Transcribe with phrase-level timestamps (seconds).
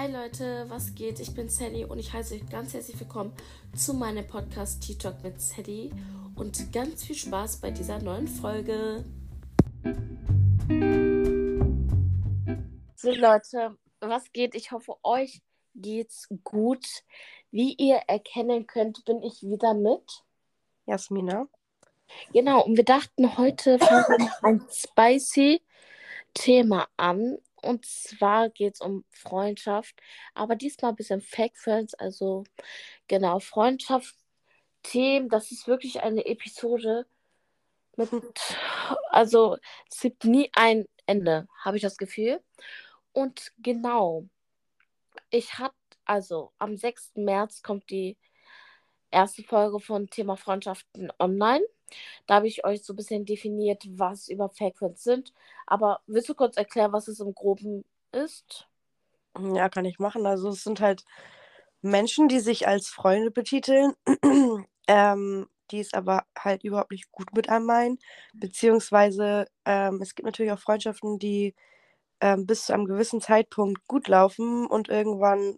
[0.00, 1.20] Hi Leute, was geht?
[1.20, 3.34] Ich bin Sally und ich heiße euch ganz herzlich willkommen
[3.76, 5.92] zu meinem Podcast Tea Talk mit Sally
[6.36, 9.04] und ganz viel Spaß bei dieser neuen Folge.
[12.96, 14.54] So Leute, was geht?
[14.54, 15.42] Ich hoffe, euch
[15.74, 16.86] geht's gut.
[17.50, 20.24] Wie ihr erkennen könnt, bin ich wieder mit
[20.86, 21.46] Jasmina.
[22.32, 25.60] Genau, und wir dachten, heute fangen wir ein spicy
[26.32, 27.36] Thema an.
[27.62, 30.00] Und zwar geht es um Freundschaft,
[30.34, 32.44] aber diesmal ein bisschen Fake Friends, also
[33.08, 35.28] genau, Freundschaftsthemen.
[35.28, 37.06] Das ist wirklich eine Episode
[37.96, 38.10] mit,
[39.10, 39.58] also
[39.90, 42.42] es gibt nie ein Ende, habe ich das Gefühl.
[43.12, 44.26] Und genau,
[45.30, 47.12] ich habe, also am 6.
[47.16, 48.16] März kommt die
[49.10, 51.64] erste Folge von Thema Freundschaften online.
[52.26, 55.32] Da habe ich euch so ein bisschen definiert, was über Fake Friends sind.
[55.66, 58.68] Aber willst du kurz erklären, was es im Groben ist?
[59.38, 60.26] Ja, kann ich machen.
[60.26, 61.04] Also es sind halt
[61.82, 63.94] Menschen, die sich als Freunde betiteln,
[64.86, 67.98] ähm, die es aber halt überhaupt nicht gut mit einem meinen.
[68.34, 71.54] Beziehungsweise ähm, es gibt natürlich auch Freundschaften, die
[72.20, 75.56] ähm, bis zu einem gewissen Zeitpunkt gut laufen und irgendwann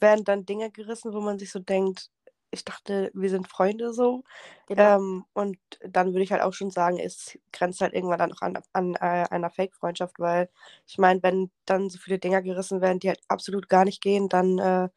[0.00, 2.10] werden dann Dinge gerissen, wo man sich so denkt,
[2.52, 4.24] ich dachte, wir sind Freunde so.
[4.68, 4.96] Genau.
[4.96, 8.42] Ähm, und dann würde ich halt auch schon sagen, es grenzt halt irgendwann dann auch
[8.42, 10.50] an, an äh, einer Fake-Freundschaft, weil
[10.86, 14.28] ich meine, wenn dann so viele Dinger gerissen werden, die halt absolut gar nicht gehen,
[14.28, 14.88] dann äh,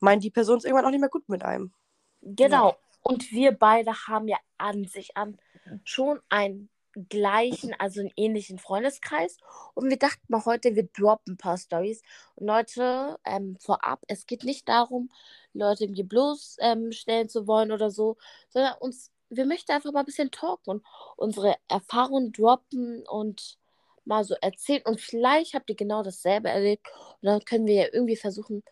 [0.00, 1.72] meint die Person es irgendwann auch nicht mehr gut mit einem.
[2.20, 2.70] Genau.
[2.70, 2.76] Ja.
[3.02, 5.38] Und wir beide haben ja an sich an
[5.84, 6.68] schon ein
[7.08, 9.36] gleichen, also einen ähnlichen Freundeskreis.
[9.74, 12.02] Und wir dachten mal heute, wir droppen ein paar Stories.
[12.34, 15.10] Und Leute, ähm, vorab, es geht nicht darum,
[15.52, 18.16] Leute irgendwie bloßstellen ähm, zu wollen oder so,
[18.48, 20.84] sondern uns, wir möchten einfach mal ein bisschen talken und
[21.16, 23.58] unsere Erfahrungen droppen und
[24.04, 24.82] mal so erzählen.
[24.84, 26.86] Und vielleicht habt ihr genau dasselbe erlebt.
[27.20, 28.62] Und dann können wir ja irgendwie versuchen,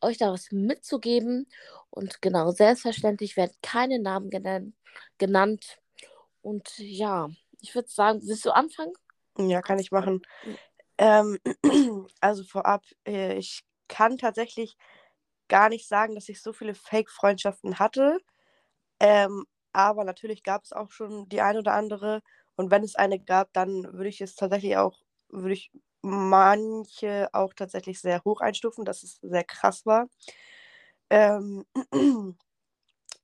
[0.00, 1.48] euch da was mitzugeben.
[1.90, 4.74] Und genau, selbstverständlich werden keine Namen genannt.
[5.18, 5.78] genannt.
[6.42, 7.30] Und ja,
[7.62, 8.92] ich würde sagen, willst du anfangen?
[9.38, 10.22] Ja, kann ich machen.
[10.98, 11.38] Ähm,
[12.20, 14.76] also vorab, äh, ich kann tatsächlich
[15.48, 18.18] gar nicht sagen, dass ich so viele Fake-Freundschaften hatte.
[19.00, 22.22] Ähm, aber natürlich gab es auch schon die eine oder andere.
[22.56, 25.72] Und wenn es eine gab, dann würde ich es tatsächlich auch, würde ich
[26.02, 30.08] manche auch tatsächlich sehr hoch einstufen, dass es sehr krass war.
[31.10, 31.64] Ähm,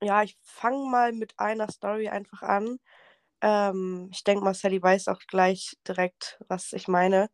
[0.02, 2.78] ja, ich fange mal mit einer Story einfach an.
[3.40, 7.30] Ähm, ich denke mal, Sally weiß auch gleich direkt, was ich meine.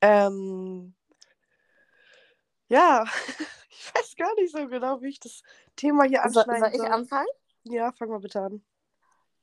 [0.00, 0.94] Ähm,
[2.68, 3.04] ja,
[3.70, 5.42] ich weiß gar nicht so genau, wie ich das
[5.76, 6.72] Thema hier anschneiden soll.
[6.72, 7.28] Soll ich anfangen?
[7.64, 8.62] Ja, fang mal bitte an.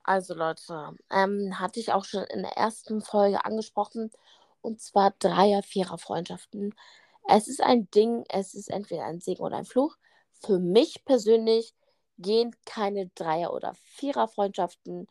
[0.03, 4.11] Also Leute, ähm, hatte ich auch schon in der ersten Folge angesprochen,
[4.61, 6.73] und zwar Dreier-, Vierer-Freundschaften.
[7.27, 9.97] Es ist ein Ding, es ist entweder ein Segen oder ein Fluch.
[10.41, 11.75] Für mich persönlich
[12.17, 15.07] gehen keine Dreier- oder Vierer-Freundschaften.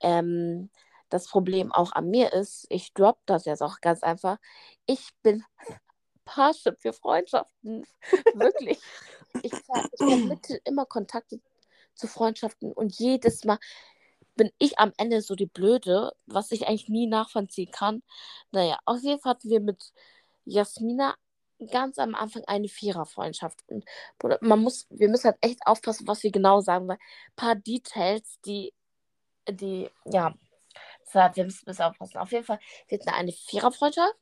[0.00, 0.70] Ähm,
[1.08, 4.38] das Problem auch an mir ist, ich drop das jetzt auch ganz einfach.
[4.86, 5.44] Ich bin
[6.24, 7.86] Parship für Freundschaften.
[8.34, 8.80] Wirklich.
[9.42, 9.62] Ich, ich
[9.98, 11.40] vermittle immer Kontakte
[11.94, 13.58] zu Freundschaften und jedes Mal
[14.34, 18.02] bin ich am Ende so die Blöde, was ich eigentlich nie nachvollziehen kann.
[18.50, 19.92] Naja, auf jeden Fall hatten wir mit
[20.44, 21.14] Jasmina
[21.70, 23.64] ganz am Anfang eine Vierer-Freundschaft.
[23.68, 23.84] Und
[24.42, 28.38] man muss, wir müssen halt echt aufpassen, was wir genau sagen, weil ein paar Details,
[28.44, 28.74] die
[29.48, 30.34] die, ja,
[31.12, 32.18] wir müssen ein bisschen aufpassen.
[32.18, 32.58] Auf jeden Fall,
[32.88, 34.14] wir hatten eine Viererfreundschaft.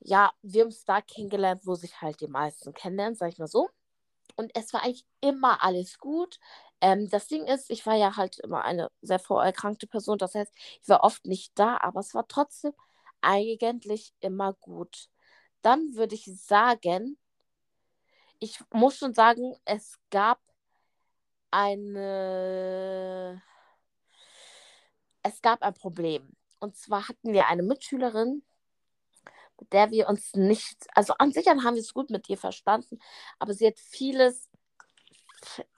[0.00, 3.48] Ja, wir haben uns da kennengelernt, wo sich halt die meisten kennenlernen, sag ich mal
[3.48, 3.68] so.
[4.36, 6.38] Und es war eigentlich immer alles gut.
[6.80, 10.18] Ähm, das Ding ist, ich war ja halt immer eine sehr vorerkrankte Person.
[10.18, 10.52] Das heißt,
[10.82, 12.72] ich war oft nicht da, aber es war trotzdem
[13.20, 15.08] eigentlich immer gut.
[15.62, 17.18] Dann würde ich sagen,
[18.38, 20.40] ich muss schon sagen, es gab
[21.50, 23.42] eine
[25.26, 26.36] es gab ein Problem.
[26.60, 28.42] Und zwar hatten wir eine Mitschülerin,
[29.60, 32.98] mit der wir uns nicht, also an sich haben wir es gut mit ihr verstanden,
[33.38, 34.48] aber sie hat vieles,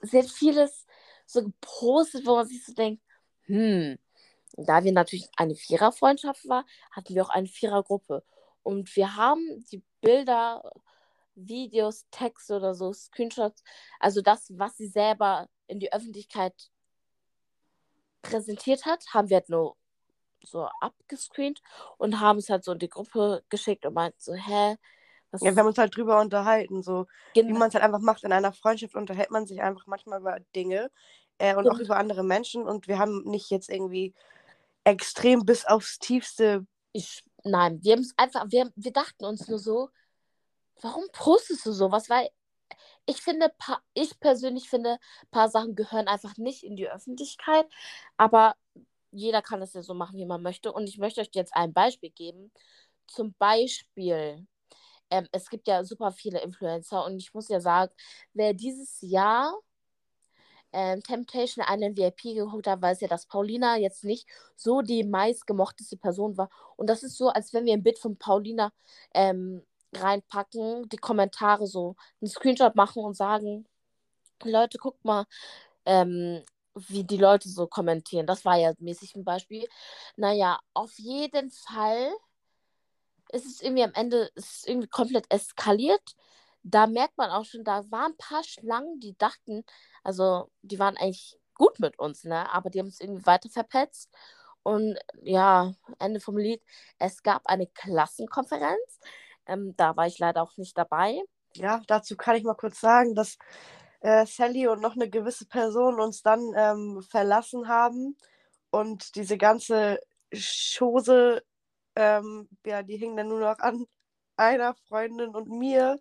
[0.03, 0.87] sie hat vieles
[1.27, 3.03] so gepostet, wo man sich so denkt,
[3.45, 3.99] hm,
[4.56, 8.25] da wir natürlich eine Viererfreundschaft war, hatten wir auch eine Vierergruppe.
[8.62, 10.71] Und wir haben die Bilder,
[11.35, 13.62] Videos, Texte oder so, Screenshots,
[14.01, 16.71] also das, was sie selber in die Öffentlichkeit
[18.31, 19.77] präsentiert hat, haben wir halt nur
[20.45, 21.61] so abgescreent
[21.99, 24.77] und haben es halt so in die Gruppe geschickt und meint so, hä?
[25.31, 27.49] Was ja, wir haben uns halt drüber unterhalten, so genau.
[27.49, 28.25] wie man es halt einfach macht.
[28.25, 30.91] In einer Freundschaft unterhält man sich einfach manchmal über Dinge
[31.37, 34.15] äh, und, und auch über andere Menschen und wir haben nicht jetzt irgendwie
[34.85, 36.67] extrem bis aufs Tiefste.
[36.93, 39.91] Ich, nein, wir haben es einfach, wir, wir dachten uns nur so,
[40.81, 42.09] warum postest du sowas?
[42.09, 42.29] Weil
[43.08, 43.50] ich finde,
[43.94, 47.66] ich persönlich finde, ein paar Sachen gehören einfach nicht in die Öffentlichkeit.
[48.19, 48.55] Aber
[49.12, 50.72] jeder kann es ja so machen, wie man möchte.
[50.72, 52.52] Und ich möchte euch jetzt ein Beispiel geben.
[53.06, 54.46] Zum Beispiel,
[55.10, 57.93] ähm, es gibt ja super viele Influencer und ich muss ja sagen,
[58.34, 59.55] wer dieses Jahr
[60.72, 65.96] ähm, Temptation einen VIP geholt hat, weiß ja, dass Paulina jetzt nicht so die meistgemochteste
[65.96, 66.50] Person war.
[66.76, 68.72] Und das ist so, als wenn wir ein Bild von Paulina
[69.14, 69.62] ähm,
[69.94, 73.67] reinpacken, die Kommentare so einen Screenshot machen und sagen,
[74.44, 75.26] Leute, guckt mal,
[75.87, 76.43] ähm,
[76.75, 78.26] wie die Leute so kommentieren.
[78.26, 79.67] Das war ja mäßig ein Beispiel.
[80.17, 82.12] Naja, auf jeden Fall
[83.32, 86.14] ist es irgendwie am Ende ist irgendwie komplett eskaliert.
[86.62, 89.64] Da merkt man auch schon, da waren ein paar Schlangen, die dachten,
[90.02, 92.50] also die waren eigentlich gut mit uns, ne?
[92.52, 94.11] Aber die haben es irgendwie weiter verpetzt.
[94.62, 96.62] Und ja, Ende vom Lied.
[96.99, 99.00] Es gab eine Klassenkonferenz.
[99.49, 101.21] Ähm, da war ich leider auch nicht dabei.
[101.55, 103.37] Ja, dazu kann ich mal kurz sagen, dass
[104.00, 108.17] äh, Sally und noch eine gewisse Person uns dann ähm, verlassen haben.
[108.71, 109.99] Und diese ganze
[110.33, 111.43] Chose,
[111.97, 113.87] ähm, ja, die hing dann nur noch an
[114.37, 115.99] einer Freundin und mir.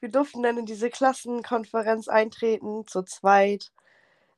[0.00, 3.70] Wir durften dann in diese Klassenkonferenz eintreten, zu zweit.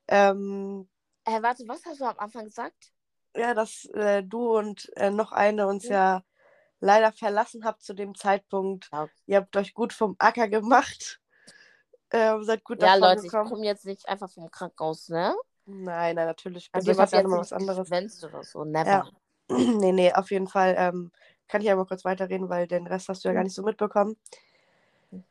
[0.09, 0.89] Ähm,
[1.25, 2.93] äh, warte, was hast du am Anfang gesagt?
[3.35, 6.17] Ja, dass äh, du und äh, noch eine uns ja.
[6.17, 6.23] ja
[6.81, 8.89] leider verlassen habt zu dem Zeitpunkt.
[8.93, 9.09] Ja.
[9.27, 11.21] Ihr habt euch gut vom Acker gemacht.
[12.11, 13.45] Ähm, seid gut ja, Leute, gekommen.
[13.45, 15.37] ich komme jetzt nicht einfach vom Krankenhaus, ne?
[15.67, 16.71] Nein, nein, natürlich.
[16.73, 18.25] Also, ich habe ja nochmal was anderes.
[18.25, 18.89] oder so, never.
[18.89, 19.11] Ja.
[19.51, 21.13] nee, nee, auf jeden Fall ähm,
[21.49, 23.63] kann ich ja mal kurz weiterreden, weil den Rest hast du ja gar nicht so
[23.63, 24.17] mitbekommen.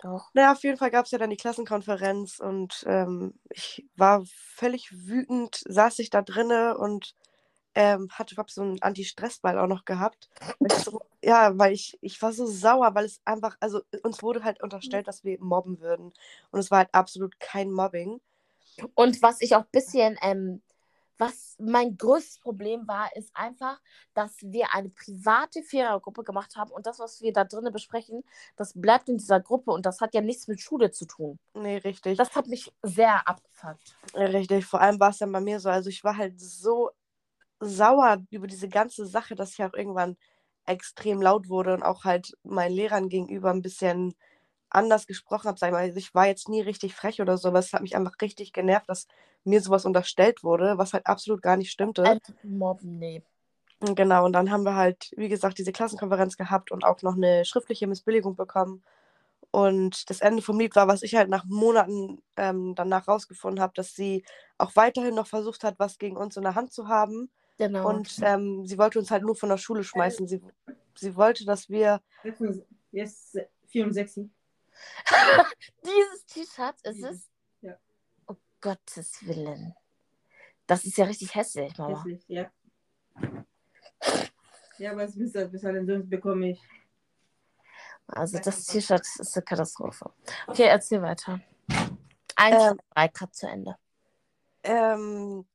[0.01, 0.29] Doch.
[0.33, 4.91] Naja, auf jeden Fall gab es ja dann die Klassenkonferenz und ähm, ich war völlig
[4.91, 7.15] wütend, saß ich da drinne und
[7.75, 10.29] ähm, hatte hab so einen Anti-Stress-Ball auch noch gehabt.
[10.83, 14.63] So, ja, weil ich, ich war so sauer, weil es einfach, also uns wurde halt
[14.63, 16.13] unterstellt, dass wir mobben würden.
[16.51, 18.21] Und es war halt absolut kein Mobbing.
[18.95, 20.61] Und was ich auch ein bisschen, ähm,
[21.17, 23.81] was mein größtes Problem war, ist einfach,
[24.13, 28.23] dass wir eine private Vierergruppe gemacht haben und das, was wir da drinnen besprechen,
[28.55, 31.37] das bleibt in dieser Gruppe und das hat ja nichts mit Schule zu tun.
[31.53, 32.17] Nee, richtig.
[32.17, 33.97] Das hat mich sehr abgefuckt.
[34.15, 36.91] Richtig, vor allem war es dann bei mir so, also ich war halt so
[37.59, 40.15] sauer über diese ganze Sache, dass ich auch irgendwann
[40.67, 44.15] extrem laut wurde und auch halt meinen Lehrern gegenüber ein bisschen
[44.69, 45.59] anders gesprochen habe.
[45.59, 48.15] Sag mal, ich war jetzt nie richtig frech oder so, aber es hat mich einfach
[48.21, 49.07] richtig genervt, dass
[49.43, 52.19] mir sowas unterstellt wurde, was halt absolut gar nicht stimmte.
[52.43, 53.23] Mobben, nee.
[53.79, 57.45] Genau, und dann haben wir halt, wie gesagt, diese Klassenkonferenz gehabt und auch noch eine
[57.45, 58.83] schriftliche Missbilligung bekommen.
[59.51, 63.73] Und das Ende vom Lied war, was ich halt nach Monaten ähm, danach rausgefunden habe,
[63.75, 64.25] dass sie
[64.57, 67.29] auch weiterhin noch versucht hat, was gegen uns in der Hand zu haben.
[67.57, 67.89] Genau.
[67.89, 70.27] Und ähm, sie wollte uns halt nur von der Schule schmeißen.
[70.27, 70.41] Sie,
[70.95, 72.01] sie wollte, dass wir.
[72.91, 73.37] Jetzt
[73.67, 74.29] 64.
[75.83, 77.29] Dieses T-Shirt ist es?
[77.61, 77.77] Ja.
[78.27, 79.75] Oh Gottes Willen.
[80.67, 81.97] Das ist ja richtig hässlich, Mama.
[81.97, 82.51] Hässlich, ja.
[84.77, 86.61] Ja, aber es bis, bis sonst bekomme ich.
[88.07, 90.11] Also das T-Shirt ist eine Katastrophe.
[90.45, 91.41] Okay, erzähl weiter.
[92.35, 93.75] Eins, ähm, drei, Cut zu Ende.
[94.63, 95.45] Ähm,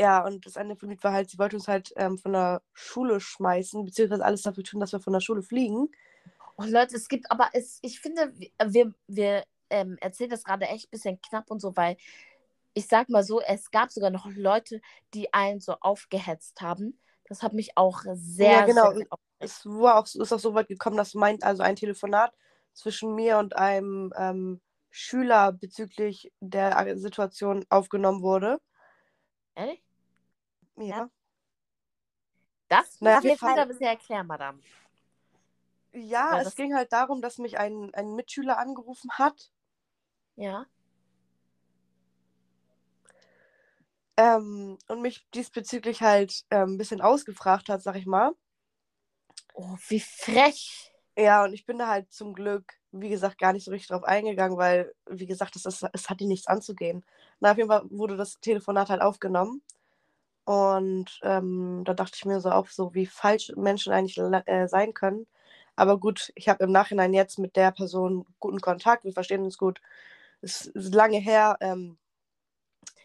[0.00, 2.62] ja, und das Ende vom Lied war halt, sie wollte uns halt ähm, von der
[2.72, 5.90] Schule schmeißen, beziehungsweise alles dafür tun, dass wir von der Schule fliegen.
[6.56, 10.86] Oh Leute, es gibt, aber es, ich finde, wir, wir ähm, erzählen das gerade echt
[10.86, 11.98] ein bisschen knapp und so, weil
[12.72, 14.80] ich sag mal so, es gab sogar noch Leute,
[15.12, 16.98] die einen so aufgehetzt haben.
[17.28, 18.92] Das hat mich auch sehr, ja, genau.
[18.92, 19.06] sehr
[19.38, 22.32] es war auch, ist auch so weit gekommen, dass mein, also ein Telefonat
[22.72, 28.58] zwischen mir und einem ähm, Schüler bezüglich der Situation aufgenommen wurde.
[29.54, 29.82] Ehrlich?
[30.76, 31.10] Ja.
[32.68, 34.60] Das naja, muss ich jetzt bisher erklären, Madame.
[35.92, 39.50] Ja, Weil es ging halt darum, dass mich ein, ein Mitschüler angerufen hat.
[40.36, 40.66] Ja.
[44.16, 48.32] Ähm, und mich diesbezüglich halt ähm, ein bisschen ausgefragt hat, sag ich mal.
[49.54, 50.92] Oh, wie frech.
[51.16, 54.04] Ja, und ich bin da halt zum Glück, wie gesagt, gar nicht so richtig drauf
[54.04, 57.04] eingegangen, weil, wie gesagt, es, ist, es hat ihm nichts anzugehen.
[57.40, 59.62] Na, auf jeden Fall wurde das Telefonat halt aufgenommen.
[60.44, 64.94] Und ähm, da dachte ich mir so auch so, wie falsch Menschen eigentlich äh, sein
[64.94, 65.26] können.
[65.76, 69.58] Aber gut, ich habe im Nachhinein jetzt mit der Person guten Kontakt, wir verstehen uns
[69.58, 69.80] gut.
[70.42, 71.56] Es ist lange her.
[71.60, 71.98] Ähm,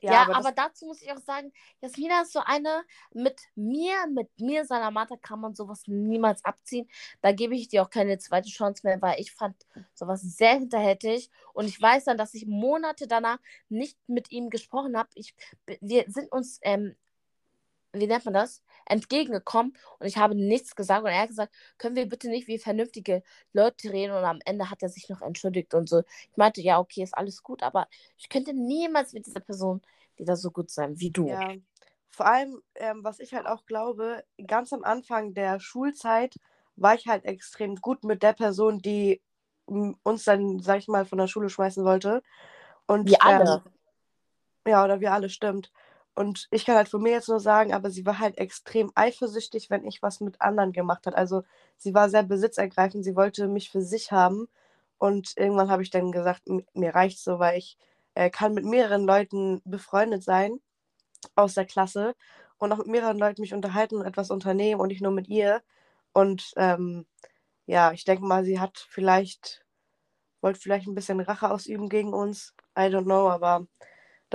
[0.01, 1.51] ja, ja, aber, aber dazu muss ich auch sagen,
[1.82, 6.88] Jasmina ist so eine, mit mir, mit mir, seiner Mata kann man sowas niemals abziehen.
[7.22, 9.56] Da gebe ich dir auch keine zweite Chance mehr, weil ich fand
[9.94, 11.32] sowas sehr hinterhältig.
[11.54, 13.39] Und ich weiß dann, dass ich Monate danach
[13.70, 15.10] nicht mit ihm gesprochen habe.
[15.82, 16.96] wir sind uns ähm,
[17.99, 18.61] wie nennt man das?
[18.85, 21.03] entgegengekommen und ich habe nichts gesagt.
[21.03, 24.13] Und er hat gesagt, können wir bitte nicht wie vernünftige Leute reden?
[24.13, 26.03] Und am Ende hat er sich noch entschuldigt und so.
[26.29, 27.87] Ich meinte, ja, okay, ist alles gut, aber
[28.17, 29.81] ich könnte niemals mit dieser Person
[30.15, 31.27] wieder so gut sein wie du.
[31.27, 31.53] Ja.
[32.09, 36.35] Vor allem, ähm, was ich halt auch glaube, ganz am Anfang der Schulzeit
[36.77, 39.21] war ich halt extrem gut mit der Person, die
[39.65, 42.21] uns dann, sag ich mal, von der Schule schmeißen wollte.
[42.87, 43.63] Und, Wir alle.
[43.65, 45.71] Ähm, ja, oder wir alle, stimmt.
[46.15, 49.69] Und ich kann halt von mir jetzt nur sagen, aber sie war halt extrem eifersüchtig,
[49.69, 51.17] wenn ich was mit anderen gemacht habe.
[51.17, 51.43] Also
[51.77, 54.48] sie war sehr besitzergreifend, sie wollte mich für sich haben.
[54.98, 56.43] Und irgendwann habe ich dann gesagt,
[56.74, 57.77] mir reicht so, weil ich
[58.13, 60.60] äh, kann mit mehreren Leuten befreundet sein
[61.36, 62.15] aus der Klasse
[62.57, 65.62] und auch mit mehreren Leuten mich unterhalten und etwas unternehmen und nicht nur mit ihr.
[66.13, 67.05] Und ähm,
[67.65, 69.65] ja, ich denke mal, sie hat vielleicht,
[70.41, 72.53] wollte vielleicht ein bisschen Rache ausüben gegen uns.
[72.77, 73.67] I don't know, aber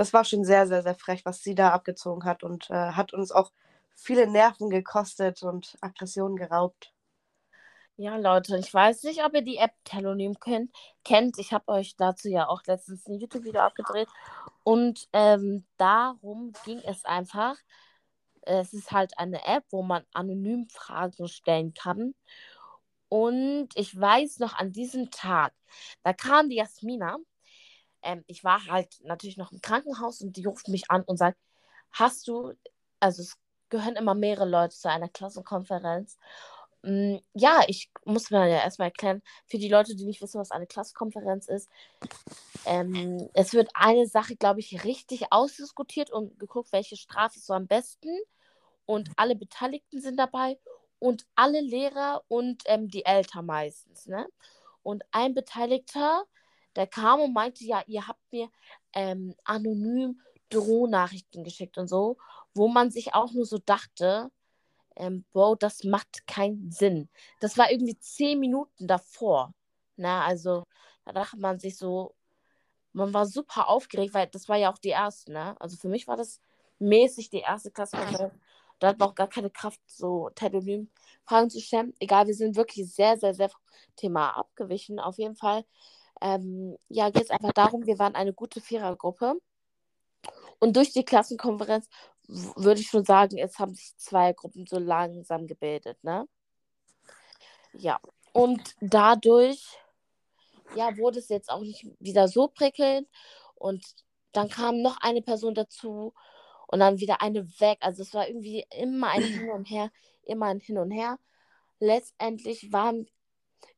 [0.01, 3.13] das war schon sehr, sehr, sehr frech, was sie da abgezogen hat und äh, hat
[3.13, 3.51] uns auch
[3.93, 6.91] viele Nerven gekostet und Aggressionen geraubt.
[7.97, 10.71] Ja, Leute, ich weiß nicht, ob ihr die App Telonym kennt.
[11.03, 11.37] kennt.
[11.37, 14.07] Ich habe euch dazu ja auch letztens ein YouTube-Video abgedreht.
[14.63, 17.55] Und ähm, darum ging es einfach.
[18.41, 22.15] Es ist halt eine App, wo man anonym Fragen stellen kann.
[23.07, 25.53] Und ich weiß noch an diesem Tag,
[26.01, 27.17] da kam die Jasmina.
[28.03, 31.37] Ähm, ich war halt natürlich noch im Krankenhaus und die ruft mich an und sagt,
[31.91, 32.53] hast du,
[32.99, 33.37] also es
[33.69, 36.17] gehören immer mehrere Leute zu einer Klassenkonferenz.
[36.83, 40.51] Mm, Ja, ich muss mir ja erstmal erklären, für die Leute, die nicht wissen, was
[40.51, 41.69] eine Klassenkonferenz ist.
[42.65, 47.53] Ähm, es wird eine Sache, glaube ich, richtig ausdiskutiert und geguckt, welche Strafe ist so
[47.53, 48.09] am besten.
[48.85, 50.59] Und alle Beteiligten sind dabei
[50.99, 54.07] und alle Lehrer und ähm, die Eltern meistens.
[54.07, 54.27] Ne?
[54.83, 56.25] Und ein Beteiligter,
[56.75, 58.49] der kam und meinte, ja, ihr habt mir
[58.93, 62.17] ähm, anonym Drohnachrichten geschickt und so,
[62.53, 64.31] wo man sich auch nur so dachte,
[64.95, 67.09] ähm, Bro, das macht keinen Sinn.
[67.39, 69.53] Das war irgendwie zehn Minuten davor.
[69.95, 70.63] Na, also
[71.05, 72.15] da dachte man sich so,
[72.93, 75.55] man war super aufgeregt, weil das war ja auch die erste, ne?
[75.59, 76.41] Also für mich war das
[76.79, 78.33] mäßig die erste Klassenkonferenz.
[78.79, 80.89] Da hat man auch gar keine Kraft, so telonym
[81.23, 81.93] Fragen zu stellen.
[81.99, 83.61] Egal, wir sind wirklich sehr, sehr, sehr vom
[83.95, 84.99] Thema abgewichen.
[84.99, 85.65] Auf jeden Fall,
[86.21, 89.35] ähm, ja, geht es einfach darum, wir waren eine gute Vierergruppe.
[90.59, 91.89] Und durch die Klassenkonferenz
[92.27, 96.27] würde ich schon sagen, es haben sich zwei Gruppen so langsam gebildet, ne?
[97.73, 97.99] Ja.
[98.33, 99.77] Und dadurch,
[100.75, 103.07] ja, wurde es jetzt auch nicht wieder so prickelnd.
[103.55, 103.83] Und
[104.31, 106.13] dann kam noch eine Person dazu
[106.67, 107.79] und dann wieder eine weg.
[107.81, 109.91] Also es war irgendwie immer ein Hin und Her,
[110.23, 111.19] immer ein Hin und Her.
[111.79, 113.07] Letztendlich waren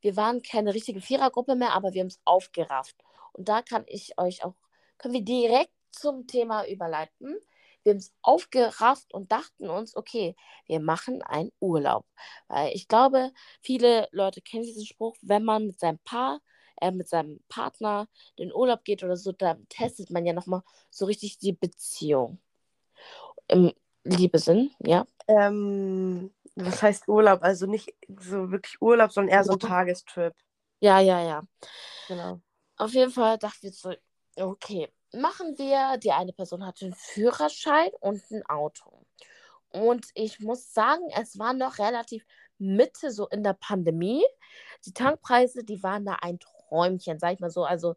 [0.01, 2.95] wir waren keine richtige Vierergruppe mehr, aber wir haben es aufgerafft.
[3.33, 4.55] Und da kann ich euch auch,
[4.97, 7.37] können wir direkt zum Thema überleiten.
[7.83, 10.35] Wir haben es aufgerafft und dachten uns, okay,
[10.67, 12.05] wir machen einen Urlaub.
[12.47, 16.39] Weil ich glaube, viele Leute kennen diesen Spruch, wenn man mit seinem Paar,
[16.79, 20.63] äh, mit seinem Partner in den Urlaub geht oder so, dann testet man ja nochmal
[20.89, 22.39] so richtig die Beziehung.
[23.49, 23.73] Im
[24.05, 25.05] Liebesinn, ja.
[25.27, 27.41] Ähm, was heißt Urlaub?
[27.43, 29.59] Also nicht so wirklich Urlaub, sondern eher so ein.
[29.59, 30.33] Tagestrip.
[30.79, 31.43] Ja, ja, ja.
[32.07, 32.41] Genau.
[32.77, 33.93] Auf jeden Fall dachten wir so,
[34.35, 35.97] okay, machen wir.
[35.97, 39.05] Die eine Person hatte einen Führerschein und ein Auto.
[39.69, 42.25] Und ich muss sagen, es war noch relativ
[42.57, 44.23] Mitte so in der Pandemie.
[44.85, 47.63] Die Tankpreise, die waren da ein Träumchen, sag ich mal so.
[47.63, 47.95] Also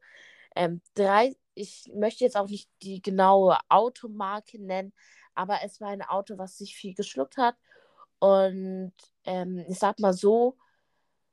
[0.55, 4.93] ähm, drei, ich möchte jetzt auch nicht die genaue Automarke nennen,
[5.35, 7.57] aber es war ein Auto, was sich viel geschluckt hat.
[8.19, 8.93] Und
[9.25, 10.57] ähm, ich sag mal so,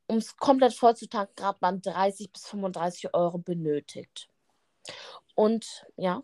[0.08, 4.30] um es komplett voll zu tanken, hat man 30 bis 35 Euro benötigt.
[5.36, 6.24] Und ja.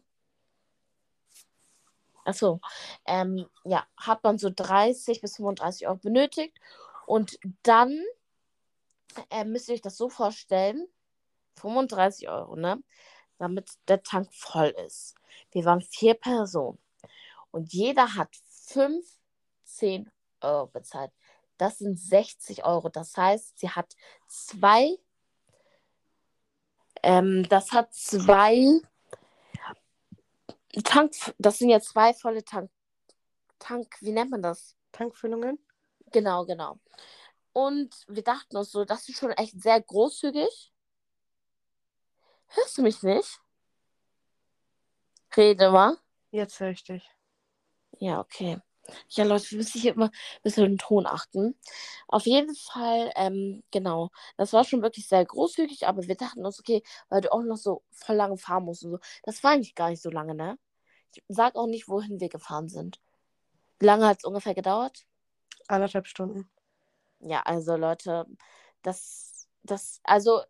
[2.26, 2.60] Achso,
[3.06, 6.60] ähm, ja, hat man so 30 bis 35 Euro benötigt.
[7.08, 8.04] Und dann
[9.32, 10.88] äh, müsst ihr euch das so vorstellen:
[11.56, 12.84] 35 Euro, ne?
[13.38, 15.16] Damit der Tank voll ist.
[15.52, 16.78] Wir waren vier Personen.
[17.52, 18.36] Und jeder hat
[18.68, 21.12] 15 Euro bezahlt.
[21.58, 22.90] Das sind 60 Euro.
[22.90, 23.96] Das heißt, sie hat
[24.28, 24.98] zwei,
[27.04, 28.82] ähm, das hat zwei
[30.84, 32.72] Tank, das sind ja zwei volle Tank,
[33.60, 34.76] Tank, wie nennt man das?
[34.92, 35.60] Tankfüllungen?
[36.12, 36.80] Genau, genau.
[37.54, 40.74] Und wir dachten uns so, das ist schon echt sehr großzügig.
[42.48, 43.40] Hörst du mich nicht?
[45.36, 45.98] Rede mal.
[46.32, 47.10] Jetzt höre ich dich.
[48.00, 48.60] Ja, okay.
[49.10, 51.56] Ja, Leute, wir müssen hier immer ein bisschen den Ton achten.
[52.08, 54.10] Auf jeden Fall, ähm, genau.
[54.38, 57.58] Das war schon wirklich sehr großzügig, aber wir dachten uns, okay, weil du auch noch
[57.58, 59.00] so voll lange fahren musst und so.
[59.24, 60.58] Das war eigentlich gar nicht so lange, ne?
[61.14, 63.00] Ich sag auch nicht, wohin wir gefahren sind.
[63.80, 65.06] Wie lange hat es ungefähr gedauert?
[65.68, 66.50] Anderthalb Stunden.
[67.20, 68.26] Ja, also Leute,
[68.82, 70.42] das, das, also,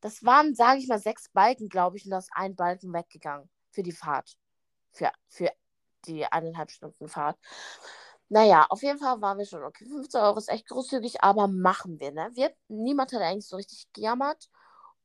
[0.00, 3.48] das waren, sage ich mal, sechs Balken, glaube ich, und da ist ein Balken weggegangen
[3.70, 4.36] für die Fahrt.
[4.92, 5.50] Für, für
[6.06, 7.38] die eineinhalb Stunden Fahrt.
[8.28, 12.00] Naja, auf jeden Fall waren wir schon, okay, 15 Euro ist echt großzügig, aber machen
[12.00, 12.30] wir, ne?
[12.32, 14.48] Wir, niemand hat eigentlich so richtig gejammert.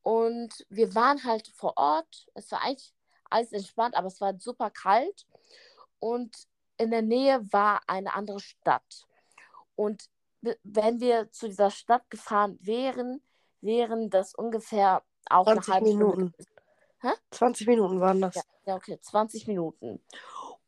[0.02, 2.28] Und wir waren halt vor Ort.
[2.34, 2.94] Es war eigentlich
[3.30, 5.28] alles entspannt, aber es war super kalt.
[6.00, 6.36] Und
[6.78, 9.06] in der Nähe war eine andere Stadt.
[9.76, 10.10] Und
[10.64, 13.22] wenn wir zu dieser Stadt gefahren wären,
[13.62, 16.34] wären das ungefähr auch 20 eine halbe Minuten.
[16.34, 16.50] Stunde.
[17.02, 17.10] Hä?
[17.32, 18.36] 20 Minuten waren das.
[18.36, 20.02] Ja, ja, okay, 20 Minuten.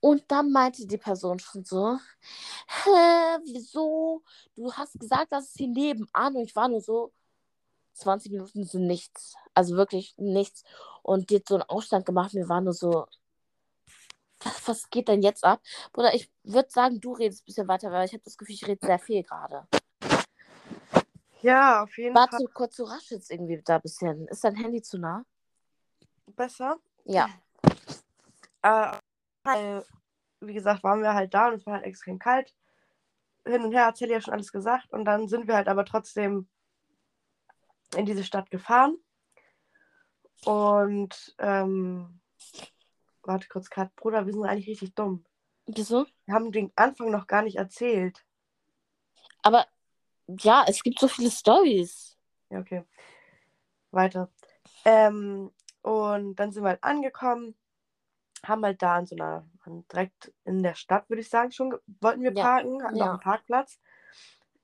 [0.01, 1.97] Und dann meinte die Person schon so,
[2.67, 4.23] hä, wieso?
[4.55, 6.35] Du hast gesagt, das ist hier nebenan.
[6.35, 7.13] Und ich war nur so,
[7.93, 9.35] 20 Minuten sind nichts.
[9.53, 10.63] Also wirklich nichts.
[11.03, 12.33] Und die hat so einen Aufstand gemacht.
[12.33, 13.05] Wir waren nur so,
[14.39, 15.61] was, was geht denn jetzt ab?
[15.93, 18.67] Bruder, ich würde sagen, du redest ein bisschen weiter, weil ich habe das Gefühl, ich
[18.67, 19.67] rede sehr viel gerade.
[21.41, 24.27] Ja, auf jeden Warte Fall kurz, du raschst jetzt irgendwie da ein bisschen.
[24.27, 25.23] Ist dein Handy zu nah?
[26.35, 26.77] besser.
[27.05, 27.29] Ja.
[28.61, 28.97] Äh,
[29.43, 29.85] weil,
[30.39, 32.53] wie gesagt, waren wir halt da und es war halt extrem kalt.
[33.45, 35.85] Hin und her hat Sally ja schon alles gesagt und dann sind wir halt aber
[35.85, 36.47] trotzdem
[37.95, 38.97] in diese Stadt gefahren.
[40.45, 42.19] Und ähm,
[43.23, 45.25] warte kurz, Kat, Bruder, wir sind eigentlich richtig dumm.
[45.67, 46.05] Wieso?
[46.25, 48.25] Wir haben den Anfang noch gar nicht erzählt.
[49.41, 49.65] Aber
[50.27, 52.17] ja, es gibt so viele Stories.
[52.49, 52.83] Ja, okay.
[53.91, 54.29] Weiter.
[54.85, 57.55] Ähm, und dann sind wir halt angekommen,
[58.45, 59.45] haben halt da an so einer,
[59.91, 63.11] direkt in der Stadt, würde ich sagen, schon, wollten wir Ja, parken, hatten noch ja.
[63.11, 63.79] einen Parkplatz.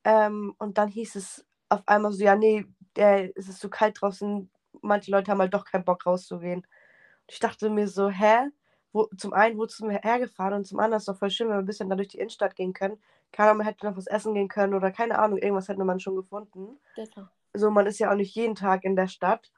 [0.04, 2.66] Ähm, und dann hieß es auf einmal so, ja, nee,
[2.96, 4.50] der, es ist so kalt draußen,
[4.82, 6.60] manche Leute haben halt doch keinen Bock rauszugehen.
[6.60, 8.50] Und ich dachte mir so, hä?
[8.94, 11.58] Wo, zum einen, wozu sind wir hergefahren und zum anderen ist doch voll schön, wenn
[11.58, 13.02] wir ein bisschen da durch die Innenstadt gehen können.
[13.32, 16.00] Keine Ahnung, man hätte noch was essen gehen können oder keine Ahnung, irgendwas hätte man
[16.00, 16.80] schon gefunden.
[16.96, 17.30] Bitte.
[17.54, 19.52] So, man ist ja auch nicht jeden Tag in der Stadt.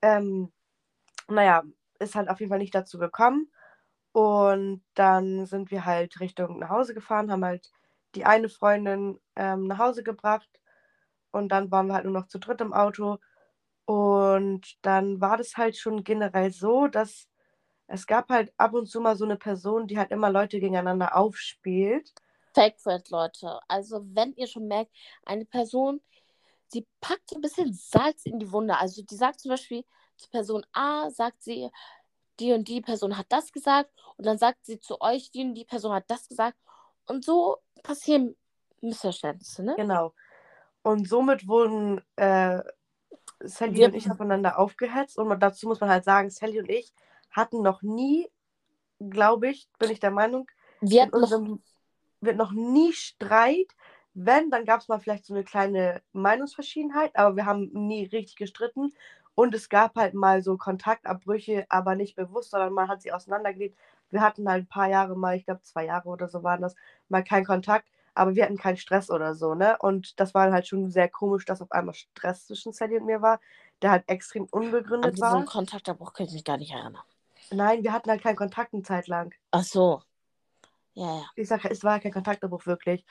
[0.00, 0.50] Ähm,
[1.28, 1.62] naja,
[1.98, 3.50] ist halt auf jeden Fall nicht dazu gekommen.
[4.12, 7.70] Und dann sind wir halt Richtung nach Hause gefahren, haben halt
[8.14, 10.48] die eine Freundin ähm, nach Hause gebracht.
[11.30, 13.18] Und dann waren wir halt nur noch zu dritt im Auto.
[13.84, 17.28] Und dann war das halt schon generell so, dass
[17.86, 21.16] es gab halt ab und zu mal so eine Person, die halt immer Leute gegeneinander
[21.16, 22.12] aufspielt.
[22.54, 23.60] Fake Friend, Leute.
[23.66, 24.92] Also, wenn ihr schon merkt,
[25.24, 26.00] eine Person,
[26.66, 28.76] sie packt so ein bisschen Salz in die Wunde.
[28.76, 29.84] Also, die sagt zum Beispiel
[30.26, 31.70] Person A, sagt sie,
[32.40, 33.90] die und die Person hat das gesagt.
[34.16, 36.56] Und dann sagt sie zu euch, die und die Person hat das gesagt.
[37.06, 38.36] Und so passieren
[38.80, 39.74] Missverständnisse, ne?
[39.76, 40.14] Genau.
[40.82, 42.60] Und somit wurden äh,
[43.40, 45.18] Sally Wir- und ich aufeinander aufgehetzt.
[45.18, 46.92] Und dazu muss man halt sagen, Sally und ich
[47.30, 48.28] hatten noch nie,
[48.98, 50.48] glaube ich, bin ich der Meinung,
[50.80, 51.62] Wir hatten noch, unserem
[52.20, 53.68] wird noch nie Streit.
[54.14, 58.34] Wenn, dann gab es mal vielleicht so eine kleine Meinungsverschiedenheit, aber wir haben nie richtig
[58.36, 58.92] gestritten.
[59.38, 63.78] Und es gab halt mal so Kontaktabbrüche, aber nicht bewusst, sondern man hat sie auseinandergelegt.
[64.10, 66.74] Wir hatten halt ein paar Jahre mal, ich glaube zwei Jahre oder so waren das,
[67.08, 69.76] mal keinen Kontakt, aber wir hatten keinen Stress oder so, ne?
[69.78, 73.22] Und das war halt schon sehr komisch, dass auf einmal Stress zwischen Sally und mir
[73.22, 73.38] war,
[73.80, 75.44] der halt extrem an unbegründet diesen war.
[75.44, 76.98] Kontaktabbruch kann ich mich gar nicht erinnern.
[77.52, 79.32] Nein, wir hatten halt keinen Kontakt eine Zeit lang.
[79.52, 80.02] Ach so.
[80.94, 81.24] Ja, ja.
[81.36, 83.04] Ich sage, es war ja kein Kontaktabbruch wirklich.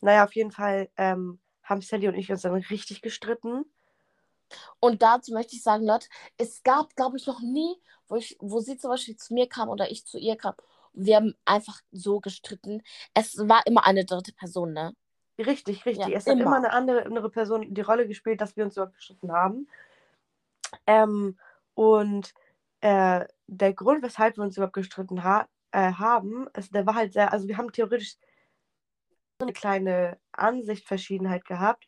[0.00, 3.64] Naja, auf jeden Fall ähm, haben Sally und ich uns dann richtig gestritten.
[4.80, 6.06] Und dazu möchte ich sagen, Leute,
[6.38, 7.76] es gab, glaube ich, noch nie,
[8.08, 10.54] wo, ich, wo sie zum Beispiel zu mir kam oder ich zu ihr kam.
[10.92, 12.82] Wir haben einfach so gestritten.
[13.14, 14.94] Es war immer eine dritte Person, ne?
[15.38, 16.08] Richtig, richtig.
[16.08, 16.42] Ja, es hat immer.
[16.42, 19.68] immer eine andere, andere Person die Rolle gespielt, dass wir uns überhaupt gestritten haben.
[20.86, 21.38] Ähm,
[21.74, 22.34] und
[22.80, 27.12] äh, der Grund, weshalb wir uns überhaupt gestritten ha äh, haben, ist, der war halt
[27.14, 28.16] sehr, also wir haben theoretisch
[29.38, 31.86] eine kleine Ansichtverschiedenheit gehabt.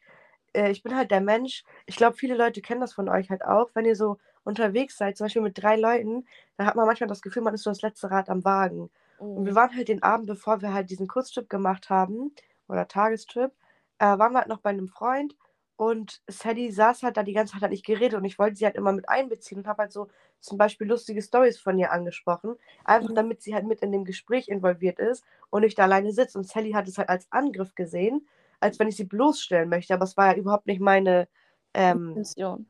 [0.54, 3.44] Äh, ich bin halt der Mensch, ich glaube, viele Leute kennen das von euch halt
[3.44, 7.08] auch, wenn ihr so unterwegs seid, zum Beispiel mit drei Leuten, dann hat man manchmal
[7.08, 8.90] das Gefühl, man ist so das letzte Rad am Wagen.
[9.34, 9.56] Und wir Mhm.
[9.56, 12.34] waren halt den Abend, bevor wir halt diesen Kurztrip gemacht haben,
[12.68, 13.52] oder Tagestrip,
[13.98, 15.36] äh, waren wir halt noch bei einem Freund
[15.76, 18.64] und Sadie saß halt da die ganze Zeit, hat nicht geredet und ich wollte sie
[18.64, 20.08] halt immer mit einbeziehen und habe halt so
[20.40, 23.14] zum Beispiel lustige Stories von ihr angesprochen, einfach Mhm.
[23.14, 26.36] damit sie halt mit in dem Gespräch involviert ist und nicht da alleine sitzt.
[26.36, 28.28] Und Sally hat es halt als Angriff gesehen,
[28.64, 31.28] als wenn ich sie bloßstellen möchte, aber es war ja überhaupt nicht meine,
[31.74, 32.66] ähm, Intention.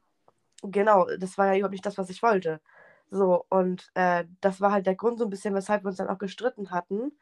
[0.63, 2.61] Genau, das war ja überhaupt nicht das, was ich wollte.
[3.11, 6.09] So, und äh, das war halt der Grund so ein bisschen, weshalb wir uns dann
[6.09, 7.13] auch gestritten hatten.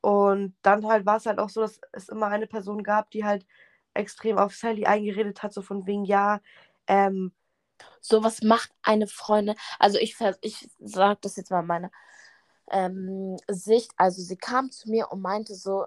[0.00, 3.24] Und dann halt war es halt auch so, dass es immer eine Person gab, die
[3.24, 3.46] halt
[3.94, 6.40] extrem auf Sally eingeredet hat, so von wegen, ja,
[6.86, 7.32] ähm,
[8.00, 9.56] So was macht eine Freundin.
[9.78, 11.90] Also ich, vers- ich sage das jetzt mal meine
[12.70, 13.92] ähm, Sicht.
[13.96, 15.86] Also sie kam zu mir und meinte so,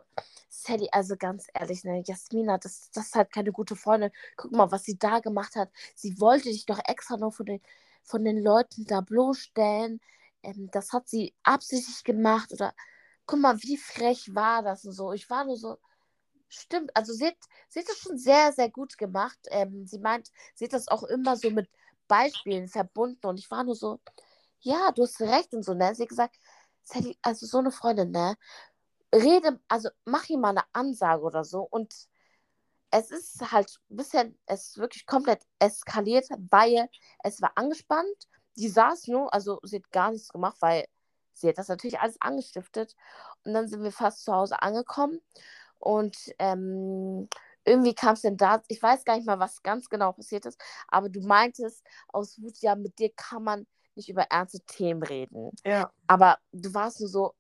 [0.50, 4.12] Sally, also ganz ehrlich, ne, Jasmina, das, das ist halt keine gute Freundin.
[4.38, 5.70] Guck mal, was sie da gemacht hat.
[5.96, 7.62] Sie wollte dich doch extra nur von den,
[8.04, 10.02] von den Leuten da bloßstellen.
[10.44, 12.52] Ähm, das hat sie absichtlich gemacht.
[12.52, 12.74] Oder
[13.26, 15.14] guck mal, wie frech war das und so.
[15.14, 15.78] Ich war nur so,
[16.50, 16.96] stimmt.
[16.96, 17.38] Also sie hat,
[17.70, 19.40] sie hat das schon sehr, sehr gut gemacht.
[19.52, 21.70] Ähm, sie meint, sie hat das auch immer so mit
[22.08, 23.26] Beispielen verbunden.
[23.26, 24.00] Und ich war nur so,
[24.62, 25.96] ja, du hast recht und so, ne?
[25.96, 26.38] Sie hat gesagt,
[26.84, 28.36] Sally, also so eine Freundin, ne?
[29.14, 31.62] Rede, also mach ihm mal eine Ansage oder so.
[31.62, 31.94] Und
[32.92, 36.90] es ist halt ein bisschen, es ist wirklich komplett eskaliert, weil
[37.24, 38.28] es war angespannt.
[38.58, 40.86] Die saß nur, also sie hat gar nichts gemacht, weil
[41.34, 42.96] sie hat das natürlich alles angestiftet.
[43.46, 45.22] Und dann sind wir fast zu Hause angekommen.
[45.80, 47.30] Und ähm,
[47.66, 50.60] irgendwie kam es denn da, ich weiß gar nicht mal, was ganz genau passiert ist,
[50.88, 55.52] aber du meintest aus Wut, ja, mit dir kann man nicht über ernste Themen reden.
[55.66, 55.92] Ja.
[56.08, 57.34] Aber du warst nur so,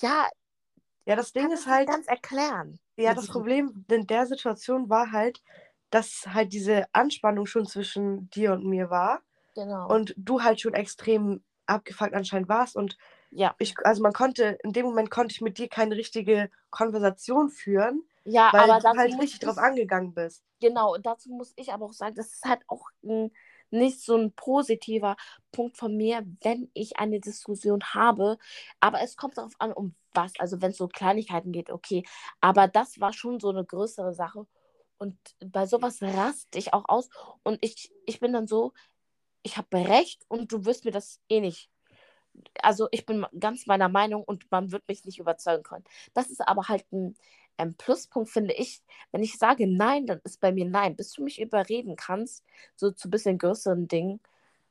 [0.00, 0.28] ja,
[1.06, 2.78] Ja, das Ding ist halt, ganz erklären.
[2.96, 5.42] ja, das Problem in der Situation war halt,
[5.90, 9.20] dass halt diese Anspannung schon zwischen dir und mir war
[9.54, 9.88] Genau.
[9.88, 12.96] und du halt schon extrem abgefuckt anscheinend warst und
[13.30, 17.48] ja, ich, also man konnte, in dem Moment konnte ich mit dir keine richtige Konversation
[17.48, 20.44] führen, ja, weil aber du halt richtig ich, drauf angegangen bist.
[20.60, 23.30] genau, und dazu muss ich aber auch sagen, das ist halt auch ein,
[23.72, 25.16] nicht so ein positiver
[25.50, 28.38] Punkt von mir, wenn ich eine Diskussion habe.
[28.80, 30.32] Aber es kommt darauf an, um was.
[30.38, 32.04] Also wenn es so Kleinigkeiten geht, okay.
[32.40, 34.46] Aber das war schon so eine größere Sache.
[34.98, 37.08] Und bei sowas raste ich auch aus.
[37.42, 38.72] Und ich, ich bin dann so,
[39.42, 41.68] ich habe recht und du wirst mir das eh nicht.
[42.62, 45.84] Also ich bin ganz meiner Meinung und man wird mich nicht überzeugen können.
[46.14, 47.16] Das ist aber halt ein,
[47.56, 48.82] ein Pluspunkt, finde ich.
[49.12, 50.96] Wenn ich sage Nein, dann ist bei mir Nein.
[50.96, 52.44] Bis du mich überreden kannst,
[52.76, 54.20] so zu bisschen größeren Dingen,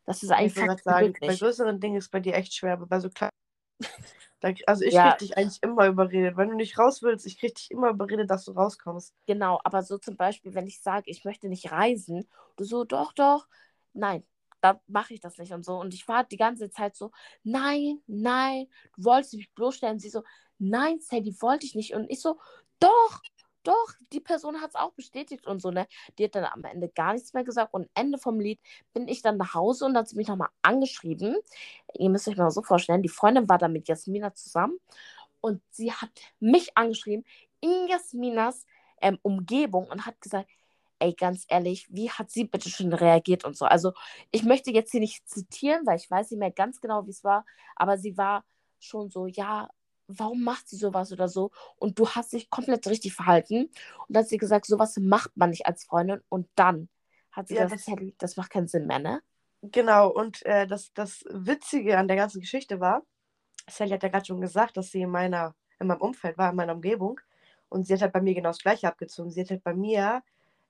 [0.06, 2.74] das ist Ich eigentlich fast gerade sagen, bei größeren Dingen ist bei dir echt schwer,
[2.74, 3.32] aber bei so kleinen.
[4.66, 5.12] Also ich Ja.
[5.12, 6.36] krieg dich eigentlich immer überredet.
[6.36, 9.14] Wenn du nicht raus willst, ich krieg dich immer überredet, dass du rauskommst.
[9.28, 13.14] Genau, aber so zum Beispiel, wenn ich sage, ich möchte nicht reisen, du so, doch,
[13.14, 13.48] doch,
[13.94, 14.24] nein,
[14.62, 15.80] da mache ich das nicht und so.
[15.80, 17.12] Und ich war die ganze Zeit so,
[17.44, 20.00] nein, nein, du wolltest mich bloßstellen.
[20.00, 20.24] Sie so,
[20.58, 21.94] nein, Sadie, wollte ich nicht.
[21.94, 22.40] Und ich so,
[22.82, 23.22] doch,
[23.64, 25.88] doch, die Person hat es auch bestätigt und so, ne?
[26.18, 27.74] Die hat dann am Ende gar nichts mehr gesagt.
[27.74, 28.60] Und Ende vom Lied
[28.94, 31.38] bin ich dann nach Hause und hat sie mich nochmal angeschrieben.
[31.94, 34.80] Ihr müsst euch mal so vorstellen, die Freundin war dann mit Jasmina zusammen
[35.42, 37.26] und sie hat mich angeschrieben
[37.62, 38.66] in Jasminas
[39.02, 40.50] ähm, Umgebung und hat gesagt,
[41.00, 43.66] ey, ganz ehrlich, wie hat sie bitte schon reagiert und so.
[43.66, 43.94] Also
[44.32, 47.24] ich möchte jetzt hier nicht zitieren, weil ich weiß nicht mehr ganz genau, wie es
[47.24, 48.46] war, aber sie war
[48.80, 49.70] schon so, ja,
[50.20, 51.52] warum macht sie sowas oder so?
[51.78, 53.66] Und du hast dich komplett richtig verhalten.
[53.66, 53.72] Und
[54.10, 56.22] dann hat sie gesagt, sowas macht man nicht als Freundin.
[56.30, 56.90] Und dann
[57.32, 59.22] hat sie Ja, gesagt, das- Sally, das macht keinen Sinn mehr, ne?
[59.64, 63.04] Genau, und äh, das, das Witzige an der ganzen Geschichte war,
[63.70, 66.56] Sally hat ja gerade schon gesagt, dass sie in meiner, in meinem Umfeld war, in
[66.58, 67.20] meiner Umgebung.
[67.70, 69.32] Und sie hat halt bei mir genau das Gleiche abgezogen.
[69.32, 70.24] Sie hat halt bei mir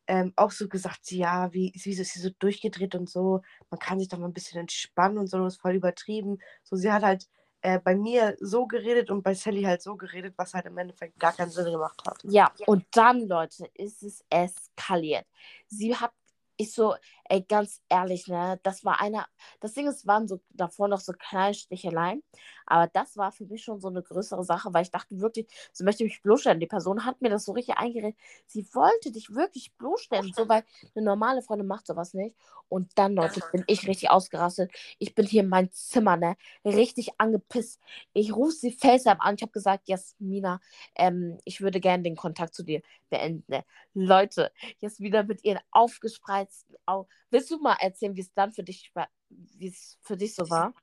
[0.07, 3.79] ähm, auch so gesagt, sie, ja, wie, wieso ist sie so durchgedreht und so, man
[3.79, 6.39] kann sich doch mal ein bisschen entspannen und so, das ist voll übertrieben.
[6.63, 7.27] So, sie hat halt
[7.61, 11.19] äh, bei mir so geredet und bei Sally halt so geredet, was halt im Endeffekt
[11.19, 12.17] gar keinen Sinn gemacht hat.
[12.23, 15.25] Ja, und dann, Leute, ist es eskaliert.
[15.67, 16.11] Sie hat,
[16.57, 16.95] ich so,
[17.31, 19.25] ey, ganz ehrlich, ne, das war einer,
[19.61, 22.21] das Ding ist, waren so davor noch so kleine Sticheleien,
[22.65, 25.85] aber das war für mich schon so eine größere Sache, weil ich dachte wirklich, sie
[25.85, 26.59] möchte mich bloßstellen.
[26.59, 28.17] Die Person hat mir das so richtig eingeredet.
[28.47, 30.63] Sie wollte dich wirklich bloßstellen, so, weil
[30.93, 32.35] eine normale Freundin macht sowas nicht.
[32.67, 34.71] Und dann, Leute, bin ich richtig ausgerastet.
[34.97, 37.81] Ich bin hier in meinem Zimmer, ne, richtig angepisst.
[38.13, 39.35] Ich rufe sie FaceTime an.
[39.35, 40.61] Ich habe gesagt, Jasmina,
[40.95, 43.43] ähm, ich würde gerne den Kontakt zu dir beenden.
[43.47, 43.65] Ne?
[43.93, 47.09] Leute, jetzt wieder mit ihren aufgespreizten Augen.
[47.31, 50.49] Willst du mal erzählen, wie es dann für dich war, wie es für dich so
[50.49, 50.73] war?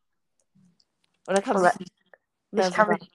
[1.28, 1.92] Oder kannst du nicht
[2.50, 3.10] mehr Ich kann so mich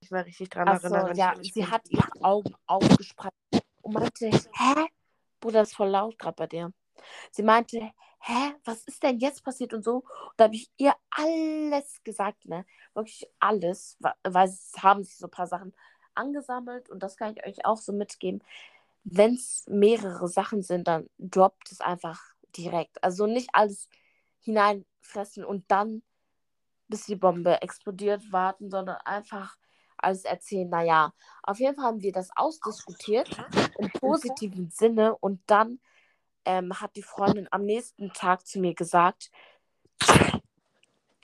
[0.00, 1.12] nicht mehr richtig dran Ach so, erinnern.
[1.12, 1.70] ich ja, sie bin.
[1.70, 3.34] hat ihre Augen aufgespreizt
[3.82, 4.86] und meinte, hä?
[5.40, 6.72] Bruder, das ist voll laut gerade bei dir.
[7.32, 7.90] Sie meinte,
[8.20, 9.96] hä, was ist denn jetzt passiert und so?
[9.96, 12.64] Und da habe ich ihr alles gesagt, ne?
[12.94, 15.74] Wirklich alles, weil es haben sich so ein paar Sachen
[16.14, 18.42] angesammelt und das kann ich euch auch so mitgeben.
[19.02, 23.02] Wenn es mehrere Sachen sind, dann droppt es einfach direkt.
[23.02, 23.88] Also nicht alles
[24.40, 26.02] hineinfressen und dann,
[26.88, 29.56] bis die Bombe explodiert, warten, sondern einfach
[29.96, 30.68] alles erzählen.
[30.68, 31.12] Naja,
[31.42, 33.30] auf jeden Fall haben wir das ausdiskutiert
[33.78, 35.80] im positiven Sinne und dann
[36.44, 39.30] ähm, hat die Freundin am nächsten Tag zu mir gesagt,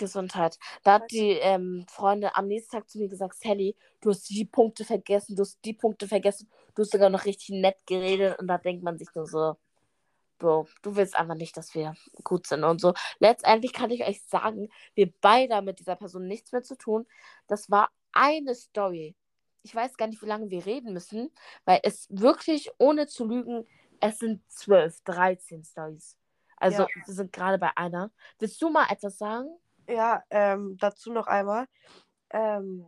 [0.00, 0.58] Gesundheit.
[0.82, 4.46] Da hat die ähm, Freundin am nächsten Tag zu mir gesagt, Sally, du hast die
[4.46, 8.48] Punkte vergessen, du hast die Punkte vergessen, du hast sogar noch richtig nett geredet und
[8.48, 9.56] da denkt man sich nur so,
[10.40, 12.94] Bro, du willst einfach nicht, dass wir gut sind und so.
[13.20, 17.07] Letztendlich kann ich euch sagen, wir beide haben mit dieser Person nichts mehr zu tun.
[17.46, 19.14] Das war eine Story.
[19.62, 21.31] Ich weiß gar nicht, wie lange wir reden müssen,
[21.66, 23.68] weil es wirklich, ohne zu lügen,
[24.00, 26.16] es sind 12, 13 Stories.
[26.57, 26.88] Also, Ja.
[27.05, 28.11] wir sind gerade bei einer.
[28.38, 29.48] Willst du mal etwas sagen?
[29.87, 31.66] Ja, ähm, dazu noch einmal.
[32.31, 32.87] Ähm,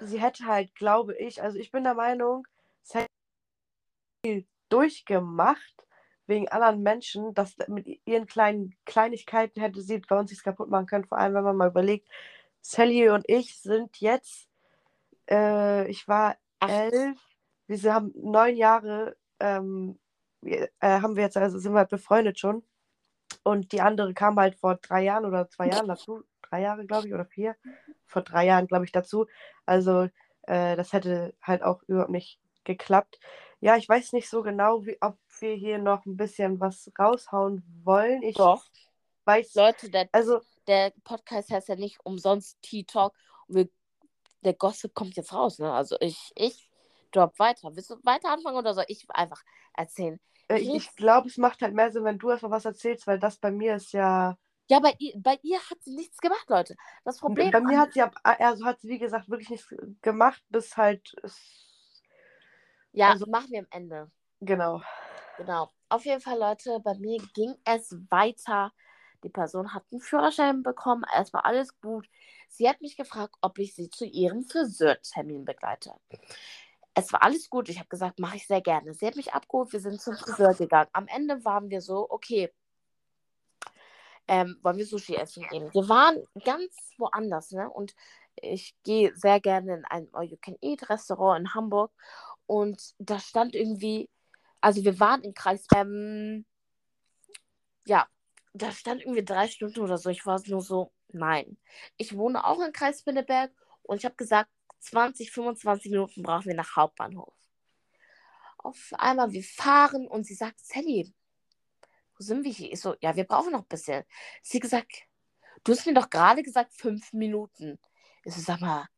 [0.00, 2.44] sie hätte halt, glaube ich, also ich bin der Meinung,
[2.82, 3.06] es hätte
[4.24, 5.85] viel durchgemacht
[6.26, 10.86] wegen anderen Menschen, dass mit ihren kleinen Kleinigkeiten hätte sie bei uns nichts kaputt machen
[10.86, 11.04] können.
[11.04, 12.08] Vor allem, wenn man mal überlegt,
[12.60, 14.48] Sally und ich sind jetzt,
[15.30, 17.18] äh, ich war Ach, elf,
[17.66, 19.98] wir haben neun Jahre, ähm,
[20.42, 22.62] äh, haben wir jetzt, also sind wir halt befreundet schon.
[23.42, 26.22] Und die andere kam halt vor drei Jahren oder zwei Jahren dazu.
[26.42, 27.56] Drei Jahre, glaube ich, oder vier.
[28.06, 29.26] Vor drei Jahren, glaube ich, dazu.
[29.66, 30.08] Also,
[30.42, 33.18] äh, das hätte halt auch überhaupt nicht geklappt.
[33.60, 37.62] Ja, ich weiß nicht so genau, wie, ob wir hier noch ein bisschen was raushauen
[37.84, 38.22] wollen.
[38.22, 38.64] Ich doch.
[39.24, 43.14] weiß, Leute, der, also, der Podcast heißt ja nicht umsonst Tea Talk.
[43.48, 43.68] Und wir,
[44.42, 45.72] der Gossip kommt jetzt raus, ne?
[45.72, 46.68] Also ich, ich
[47.12, 47.74] drop weiter.
[47.74, 49.42] Willst du weiter anfangen oder soll ich einfach
[49.74, 50.20] erzählen?
[50.48, 53.18] äh, Ich- ich glaube, es macht halt mehr Sinn, wenn du erstmal was erzählst, weil
[53.18, 54.36] das bei mir ist ja.
[54.68, 56.76] Ja, bei ihr, bei ihr hat sie nichts gemacht, Leute.
[57.04, 59.72] Das Problem Bei mir hat sie, also hat sie, wie gesagt, wirklich nichts
[60.02, 61.14] gemacht, bis halt.
[61.22, 61.38] Es,
[62.92, 64.10] Ja, also- machen wir am Ende.
[64.40, 64.82] genau.
[65.36, 65.70] Genau.
[65.88, 68.72] Auf jeden Fall, Leute, bei mir ging es weiter.
[69.22, 71.04] Die Person hat einen Führerschein bekommen.
[71.16, 72.08] Es war alles gut.
[72.48, 75.92] Sie hat mich gefragt, ob ich sie zu ihrem Friseurtermin begleite.
[76.94, 77.68] Es war alles gut.
[77.68, 78.94] Ich habe gesagt, mache ich sehr gerne.
[78.94, 79.72] Sie hat mich abgeholt.
[79.72, 80.88] Wir sind zum Friseur gegangen.
[80.92, 82.52] Am Ende waren wir so, okay,
[84.28, 85.72] ähm, wollen wir Sushi essen gehen?
[85.72, 87.70] Wir waren ganz woanders, ne?
[87.70, 87.94] Und
[88.34, 91.92] ich gehe sehr gerne in ein All-You-Can-Eat-Restaurant in Hamburg.
[92.46, 94.08] Und da stand irgendwie,
[94.66, 96.44] also wir waren in Kreis, ähm,
[97.86, 98.08] ja,
[98.52, 100.10] da stand irgendwie drei Stunden oder so.
[100.10, 101.56] Ich war nur so, nein.
[101.96, 103.52] Ich wohne auch in Kreis Pinneberg
[103.84, 104.50] und ich habe gesagt,
[104.80, 107.32] 20, 25 Minuten brauchen wir nach Hauptbahnhof.
[108.58, 111.14] Auf einmal, wir fahren und sie sagt, Sally,
[112.18, 112.72] wo sind wir hier?
[112.72, 114.02] Ich so, ja, wir brauchen noch ein bisschen.
[114.42, 114.90] Sie gesagt,
[115.62, 117.78] du hast mir doch gerade gesagt, fünf Minuten.
[118.24, 118.88] Ich so, sag mal,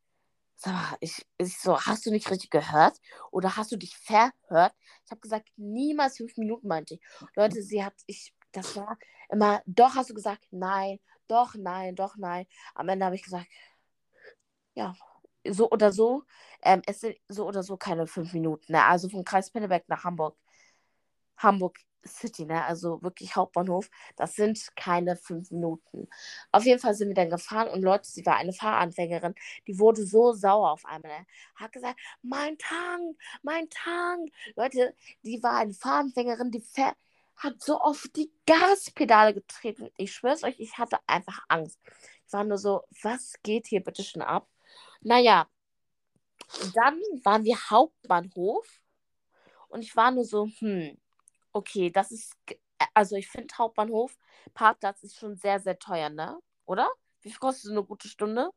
[0.59, 3.01] sag mal, ich, ich so, hast du nicht richtig gehört?
[3.31, 4.75] Oder hast du dich verhört?
[5.05, 7.01] Ich habe gesagt, niemals fünf Minuten, meinte ich.
[7.37, 8.99] Leute, sie hat, ich, das war
[9.31, 12.47] immer, doch hast du gesagt, nein, doch, nein, doch, nein.
[12.75, 13.47] Am Ende habe ich gesagt,
[14.75, 14.95] ja,
[15.47, 16.25] so oder so,
[16.63, 18.85] ähm, es sind so oder so keine fünf Minuten, ne?
[18.85, 20.37] Also von Kreis Pinneberg nach Hamburg,
[21.37, 22.65] Hamburg City, ne?
[22.65, 26.09] Also wirklich Hauptbahnhof, das sind keine fünf Minuten.
[26.53, 29.35] Auf jeden Fall sind wir dann gefahren und Leute, sie war eine Fahranfängerin,
[29.67, 31.27] die wurde so sauer auf einmal, ne?
[31.57, 34.31] Hat gesagt, mein Tank, mein Tank.
[34.57, 36.97] Leute, die war eine Fahranfängerin, die fährt
[37.39, 39.91] hat so oft die Gaspedale getreten.
[39.97, 41.79] Ich schwör's euch, ich hatte einfach Angst.
[42.27, 44.49] Ich war nur so, was geht hier bitte schon ab?
[45.01, 45.49] Naja,
[46.75, 48.67] dann waren wir Hauptbahnhof
[49.69, 50.99] und ich war nur so, hm,
[51.59, 52.59] okay, das ist, ge-
[52.95, 54.17] also ich finde Hauptbahnhof,
[54.55, 56.39] Parkplatz ist schon sehr, sehr teuer, ne?
[56.67, 56.89] Oder?
[57.23, 58.51] Wie viel kostet so eine gute Stunde?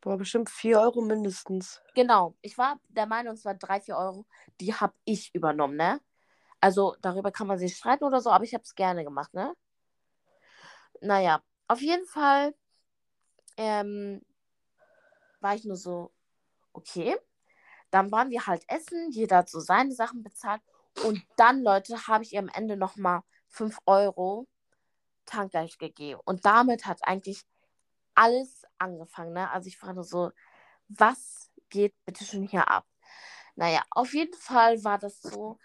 [0.00, 1.80] Boah, bestimmt 4 Euro mindestens.
[1.94, 4.26] Genau, ich war der Meinung, es waren 3, 4 Euro,
[4.60, 6.00] die habe ich übernommen, ne?
[6.60, 9.54] Also darüber kann man sich streiten oder so, aber ich habe es gerne gemacht, ne?
[11.00, 12.54] Naja, auf jeden Fall
[13.56, 14.20] ähm,
[15.40, 16.12] war ich nur so,
[16.72, 17.16] okay.
[17.90, 20.62] Dann waren wir halt essen, jeder hat so seine Sachen bezahlt.
[21.04, 24.46] Und dann, Leute, habe ich ihr am Ende nochmal 5 Euro
[25.26, 26.20] Tankgeld gegeben.
[26.24, 27.42] Und damit hat eigentlich
[28.14, 29.50] alles angefangen, ne?
[29.50, 30.32] Also ich nur so,
[30.88, 32.86] was geht bitte schon hier ab?
[33.54, 35.58] Naja, auf jeden Fall war das so,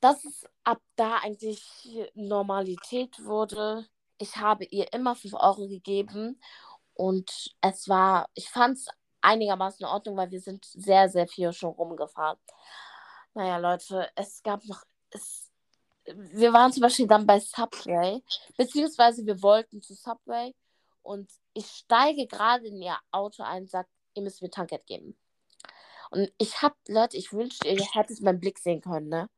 [0.00, 3.86] dass es ab da eigentlich Normalität wurde.
[4.18, 6.40] Ich habe ihr immer 5 Euro gegeben
[6.94, 8.88] und es war, ich fand es
[9.20, 12.38] einigermaßen in Ordnung, weil wir sind sehr, sehr viel schon rumgefahren.
[13.34, 15.50] Naja, Leute, es gab noch, es,
[16.04, 18.22] wir waren zum Beispiel dann bei Subway,
[18.56, 20.54] beziehungsweise wir wollten zu Subway
[21.02, 25.16] und ich steige gerade in ihr Auto ein und sage, ihr müsst mir Tankgeld geben.
[26.10, 29.28] Und ich hab, Leute, ich wünschte, ihr hättet meinen Blick sehen können, ne?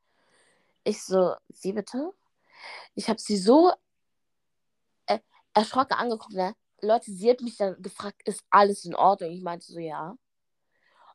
[0.84, 2.12] Ich so, wie bitte?
[2.94, 3.72] Ich habe sie so
[5.06, 5.18] äh,
[5.54, 6.54] erschrocken angeguckt, ne?
[6.80, 9.30] Leute, sie hat mich dann gefragt, ist alles in Ordnung?
[9.30, 10.16] Ich meinte so, ja.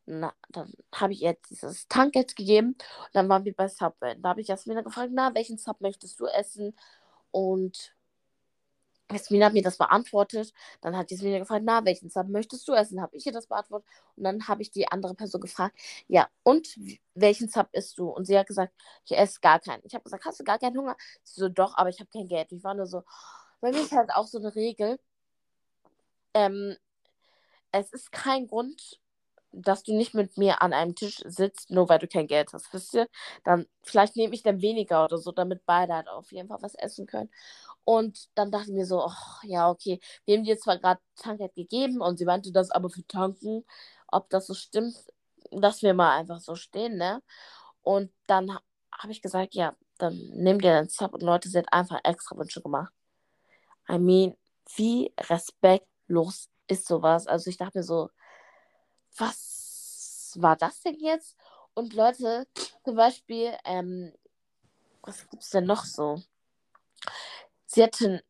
[0.08, 4.16] Na, dann habe ich ihr dieses Tankgeld gegeben und dann waren wir bei Subway.
[4.20, 6.76] Da habe ich Jasmina gefragt, na, welchen Sub möchtest du essen?
[7.32, 7.96] Und
[9.12, 10.54] Jasmin hat mir das beantwortet.
[10.82, 13.02] Dann hat Jasmin gefragt, na, welchen Sub möchtest du essen?
[13.02, 13.88] Habe ich ihr das beantwortet.
[14.16, 16.68] Und dann habe ich die andere Person gefragt, ja, und
[17.16, 18.10] welchen Sub isst du?
[18.10, 18.74] Und sie hat gesagt,
[19.06, 19.82] ich esse gar keinen.
[19.86, 20.98] Ich habe gesagt, hast du gar keinen Hunger?
[21.24, 22.52] Sie so, doch, aber ich habe kein Geld.
[22.52, 23.04] Ich war nur so,
[23.62, 25.00] bei mir ist halt auch so eine Regel.
[26.34, 26.76] Ähm,
[27.72, 29.00] es ist kein Grund,
[29.62, 32.74] dass du nicht mit mir an einem Tisch sitzt, nur weil du kein Geld hast,
[32.74, 33.08] wisst ihr?
[33.44, 36.76] Dann, vielleicht nehme ich dann weniger oder so, damit beide halt auf jeden Fall was
[36.76, 37.30] essen können.
[37.84, 41.56] Und dann dachte ich mir so, ach, ja, okay, wir haben dir zwar gerade Tankgeld
[41.56, 43.66] gegeben und sie meinte das aber für tanken,
[44.08, 44.96] ob das so stimmt,
[45.52, 47.22] dass wir mal einfach so stehen, ne?
[47.82, 48.52] Und dann
[48.92, 52.38] habe ich gesagt, ja, dann nimm dir den Sub und Leute, sie hat einfach extra
[52.38, 52.94] Wünsche gemacht.
[53.90, 54.36] I mean,
[54.76, 57.28] wie respektlos ist sowas?
[57.28, 58.10] Also ich dachte mir so,
[59.18, 61.36] was war das denn jetzt?
[61.74, 62.48] Und Leute,
[62.84, 64.14] zum Beispiel, ähm,
[65.02, 66.22] was gibt's denn noch so?
[67.68, 68.22] Sie hatten,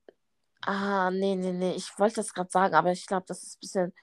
[0.62, 3.60] ah, nee, nee, nee, ich wollte das gerade sagen, aber ich glaube, das ist ein
[3.60, 3.94] bisschen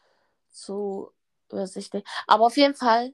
[0.51, 1.11] zu
[1.51, 2.05] übersichtlich.
[2.27, 3.13] Aber auf jeden Fall,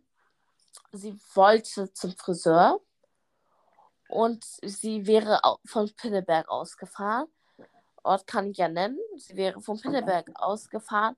[0.93, 2.81] sie wollte zum Friseur
[4.09, 7.29] und sie wäre von Pinneberg ausgefahren.
[8.03, 8.99] Ort kann ich ja nennen.
[9.17, 11.17] Sie wäre von Pinneberg ausgefahren.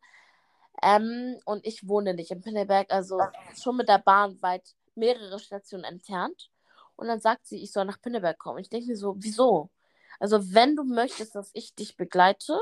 [0.82, 3.20] Ähm, und ich wohne nicht in Pinneberg, also
[3.60, 6.50] schon mit der Bahn weit mehrere Stationen entfernt.
[6.96, 8.58] Und dann sagt sie, ich soll nach Pinneberg kommen.
[8.58, 9.70] Ich denke mir so, wieso?
[10.18, 12.58] Also, wenn du möchtest, dass ich dich begleite,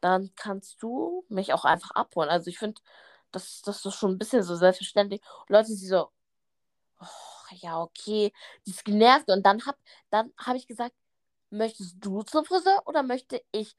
[0.00, 2.30] dann kannst du mich auch einfach abholen.
[2.30, 2.80] Also, ich finde,
[3.32, 5.20] das, das ist schon ein bisschen so selbstverständlich.
[5.40, 6.10] Und Leute, die so,
[7.00, 7.06] oh,
[7.56, 8.32] ja, okay,
[8.66, 9.28] die ist genervt.
[9.30, 9.78] Und dann habe
[10.10, 10.94] dann hab ich gesagt,
[11.50, 13.76] möchtest du zum Friseur oder möchte ich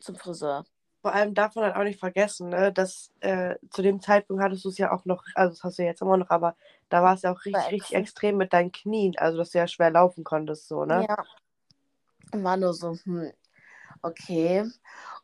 [0.00, 0.66] zum Friseur?
[1.02, 4.64] Vor allem darf man halt auch nicht vergessen, ne, dass äh, zu dem Zeitpunkt hattest
[4.64, 6.54] du es ja auch noch, also das hast du ja jetzt immer noch, aber
[6.88, 9.66] da war es ja auch richtig, richtig extrem mit deinen Knien, also dass du ja
[9.66, 11.08] schwer laufen konntest, so, ne?
[11.08, 11.16] Ja.
[12.40, 13.32] War nur so, hm,
[14.02, 14.70] okay.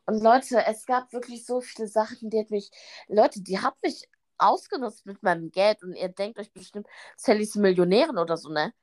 [0.05, 2.71] Und Leute, es gab wirklich so viele Sachen, die hat mich,
[3.07, 8.17] Leute, die hat mich ausgenutzt mit meinem Geld und ihr denkt euch bestimmt, Sallys Millionärin
[8.17, 8.73] oder so, ne?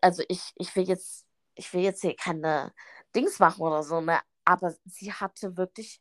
[0.00, 2.72] Also ich, ich will jetzt, ich will jetzt hier keine
[3.14, 4.18] Dings machen oder so, ne?
[4.44, 6.00] Aber sie hatte wirklich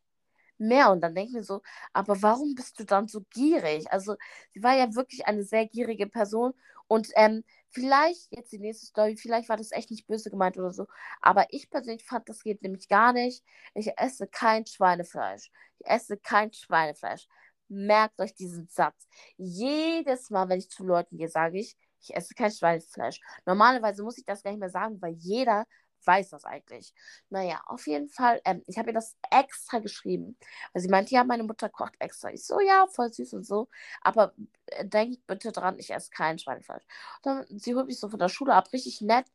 [0.60, 0.92] mehr.
[0.92, 1.62] Und dann denke ich mir so,
[1.94, 3.92] aber warum bist du dann so gierig?
[3.92, 4.16] Also,
[4.54, 6.54] sie war ja wirklich eine sehr gierige Person.
[6.88, 10.72] Und ähm, vielleicht, jetzt die nächste Story, vielleicht war das echt nicht böse gemeint oder
[10.72, 10.88] so.
[11.22, 13.44] Aber ich persönlich fand, das geht nämlich gar nicht.
[13.74, 15.52] Ich esse kein Schweinefleisch.
[15.80, 17.28] Ich esse kein Schweinefleisch.
[17.70, 19.08] Merkt euch diesen Satz.
[19.36, 23.20] Jedes Mal, wenn ich zu Leuten gehe, sage ich, ich esse kein Schweinefleisch.
[23.46, 25.66] Normalerweise muss ich das gar nicht mehr sagen, weil jeder
[26.06, 26.94] weiß das eigentlich.
[27.30, 30.38] Naja, auf jeden Fall, ähm, ich habe ihr das extra geschrieben.
[30.74, 32.32] Weil sie meinte, ja, meine Mutter kocht extra.
[32.32, 33.70] Ich so, ja, voll süß und so.
[34.02, 34.34] Aber
[34.68, 36.84] äh, denkt bitte dran, ich esse kein Schweinefleisch.
[37.24, 39.28] Dann, sie holt mich so von der Schule ab, richtig nett.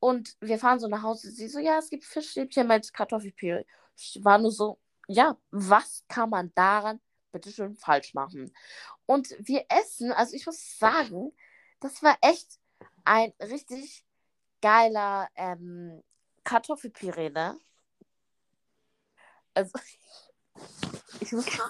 [0.00, 1.30] Und wir fahren so nach Hause.
[1.30, 3.64] Sie so, ja, es gibt Fischstäbchen mit Kartoffelpüree.
[3.96, 7.00] Ich war nur so, ja, was kann man daran
[7.32, 8.52] bitte schön falsch machen?
[9.06, 11.32] Und wir essen, also ich muss sagen,
[11.80, 12.58] das war echt
[13.04, 14.04] ein richtig
[14.60, 16.02] geiler ähm,
[16.44, 17.58] Kartoffelpüree, ne?
[19.54, 19.72] Also,
[21.20, 21.46] ich muss.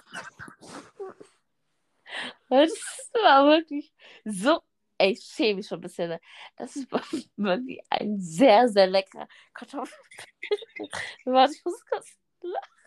[2.49, 2.73] Das
[3.13, 3.93] war wirklich
[4.25, 4.61] so.
[4.99, 6.09] Ey, ich schäme mich schon ein bisschen.
[6.09, 6.21] Ne?
[6.57, 6.91] Das ist
[7.37, 10.89] wirklich ein sehr, sehr leckerer Kartoffelpüree.
[11.25, 12.81] Warte, ich muss kurz lachen.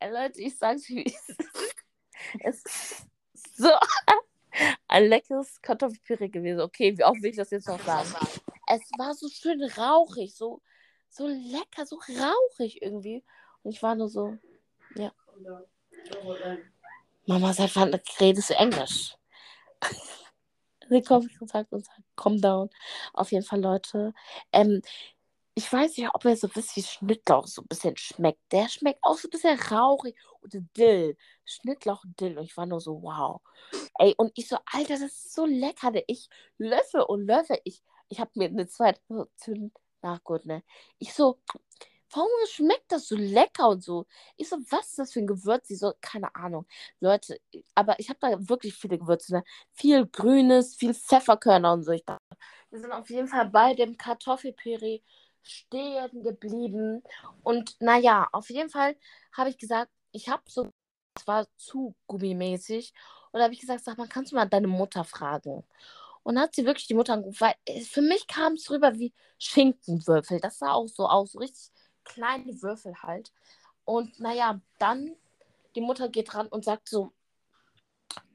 [0.00, 1.04] Ey, Leute, ich sag's wie
[2.40, 3.06] es ist
[3.56, 3.70] so
[4.88, 6.60] ein leckeres Kartoffelpüree gewesen.
[6.60, 8.08] Okay, wie oft will ich das jetzt noch sagen?
[8.66, 10.60] Es war so schön rauchig, so,
[11.08, 13.22] so lecker, so rauchig irgendwie.
[13.62, 14.36] Und ich war nur so,
[14.94, 15.12] ja.
[17.26, 19.16] Mama, seit wann redest du Englisch?
[20.88, 22.70] Sie kommt und sagt und sagt, calm down.
[23.14, 24.12] Auf jeden Fall, Leute.
[24.52, 24.82] Ähm,
[25.54, 28.40] ich weiß nicht, ob er so wisst, wie Schnittlauch so ein bisschen schmeckt.
[28.52, 30.16] Der schmeckt auch so ein bisschen rauchig.
[30.46, 31.16] Dill.
[31.44, 32.38] Schnittlauch Dill.
[32.38, 33.40] Und ich war nur so, wow.
[33.98, 35.92] Ey, und ich so, Alter, das ist so lecker.
[36.06, 36.28] Ich
[36.58, 37.58] löffel und löffel.
[37.64, 39.00] Ich, ich habe mir eine zweite
[40.02, 40.62] nachgeholt, ne?
[40.98, 41.40] Ich so,
[42.10, 44.06] warum schmeckt das so lecker und so?
[44.36, 45.70] Ich so, was ist das für ein Gewürz?
[45.70, 46.66] Ich so, keine Ahnung.
[47.00, 47.40] Leute,
[47.74, 49.44] aber ich habe da wirklich viele Gewürze, ne?
[49.72, 51.92] Viel Grünes, viel Pfefferkörner und so.
[51.92, 52.22] Ich dachte,
[52.70, 55.00] wir sind auf jeden Fall bei dem Kartoffelpüree
[55.42, 57.02] stehen geblieben.
[57.42, 58.96] Und naja, auf jeden Fall
[59.32, 60.70] habe ich gesagt, ich habe so,
[61.16, 62.94] es war zu gummimäßig.
[63.32, 65.64] Und da habe ich gesagt, sag mal, kannst du mal deine Mutter fragen?
[66.22, 70.40] Und hat sie wirklich die Mutter angerufen, weil für mich kam es rüber wie Schinkenwürfel.
[70.40, 71.70] Das sah auch so aus, so richtig
[72.04, 73.32] kleine Würfel halt.
[73.84, 75.16] Und naja, dann
[75.74, 77.12] die Mutter geht ran und sagt so,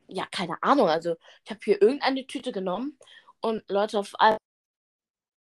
[0.07, 1.15] ja, keine Ahnung, also
[1.45, 2.97] ich habe hier irgendeine Tüte genommen
[3.41, 4.37] und Leute auf einmal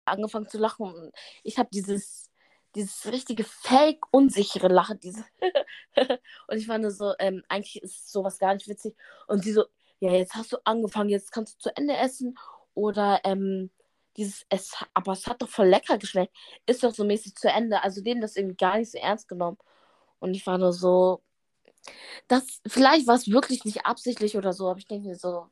[0.06, 1.12] angefangen zu lachen.
[1.44, 2.30] Ich habe dieses,
[2.78, 5.25] dieses richtige fake unsichere Lachen, diese
[6.47, 8.95] und ich fand so, ähm, eigentlich ist sowas gar nicht witzig.
[9.28, 9.65] Und sie so,
[9.99, 12.38] ja, jetzt hast du angefangen, jetzt kannst du zu Ende essen.
[12.75, 13.71] Oder ähm,
[14.15, 16.36] dieses, es, aber es hat doch voll lecker geschmeckt,
[16.67, 19.57] ist doch so mäßig zu Ende, also denen das irgendwie gar nicht so ernst genommen.
[20.19, 21.21] Und ich war nur so,
[22.28, 25.47] das, vielleicht war es wirklich nicht absichtlich oder so, aber ich denke mir so,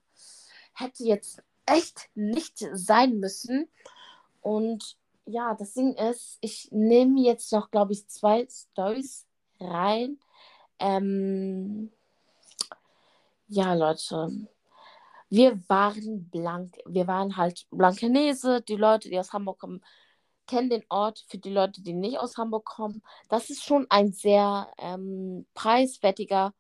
[0.74, 3.70] hätte jetzt echt nicht sein müssen.
[4.42, 9.26] Und ja, das Ding ist, ich nehme jetzt noch, glaube ich, zwei Stories
[9.60, 10.20] rein.
[10.80, 11.92] Ähm,
[13.48, 14.48] ja, Leute.
[15.30, 16.78] Wir waren blank.
[16.86, 18.62] Wir waren halt Blankenese.
[18.62, 19.84] Die Leute, die aus Hamburg kommen,
[20.48, 21.26] kennen den Ort.
[21.28, 26.54] Für die Leute, die nicht aus Hamburg kommen, das ist schon ein sehr ähm, preiswertiger,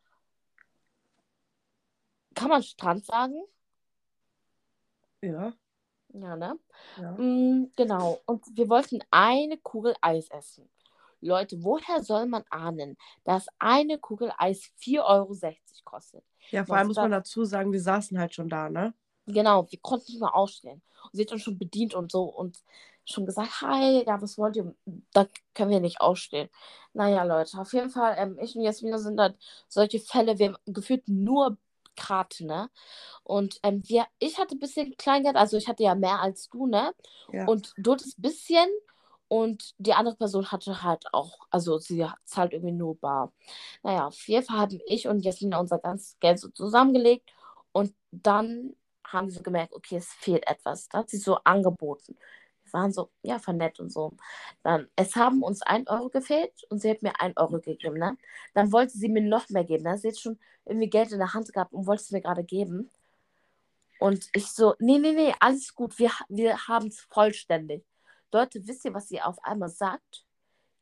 [2.36, 3.43] kann man Strand sagen?
[5.22, 5.53] Ja.
[6.22, 6.57] Ja, ne?
[6.99, 7.11] ja.
[7.11, 8.20] Mm, genau.
[8.26, 10.70] Und wir wollten eine Kugel Eis essen.
[11.22, 15.36] Leute, woher soll man ahnen, dass eine Kugel Eis 4,60 Euro
[15.84, 16.24] kostet?
[16.51, 18.93] Ja, vor allem muss man dazu sagen, wir saßen halt schon da, ne?
[19.26, 20.82] Genau, wir konnten nicht mal aufstehen.
[21.03, 22.63] Und sie hat uns schon bedient und so und
[23.05, 24.74] schon gesagt, hi, ja, was wollt ihr?
[25.13, 26.49] Da können wir nicht aufstehen.
[26.93, 29.38] Naja, Leute, auf jeden Fall, ähm, ich und Jasmina sind halt
[29.68, 31.57] solche Fälle, wir haben gefühlt nur
[31.96, 32.70] Karte, ne?
[33.24, 36.68] Und ähm, wir, ich hatte ein bisschen Kleingeld, also ich hatte ja mehr als du,
[36.68, 36.93] ne?
[37.32, 37.46] Ja.
[37.48, 38.68] Und du hattest ein bisschen
[39.28, 43.34] und die andere Person hatte halt auch, also sie zahlt irgendwie nur bar.
[43.84, 47.32] Naja, auf jeden Fall haben ich und Jasmina unser ganzes Geld so zusammengelegt
[47.72, 48.76] und dann
[49.06, 50.89] haben sie gemerkt, okay, es fehlt etwas.
[50.89, 52.18] Da hat sie so angeboten.
[52.76, 54.12] Waren so, ja, vernett und so.
[54.62, 58.18] Dann, es haben uns ein Euro gefehlt und sie hat mir ein Euro gegeben, ne?
[58.54, 59.98] Dann wollte sie mir noch mehr geben, ne?
[59.98, 62.92] Sie hat schon irgendwie Geld in der Hand gehabt und wollte es mir gerade geben.
[64.00, 67.86] Und ich so, nee, nee, nee, alles gut, wir, wir haben es vollständig.
[68.34, 70.26] Leute, wisst ihr, was sie auf einmal sagt?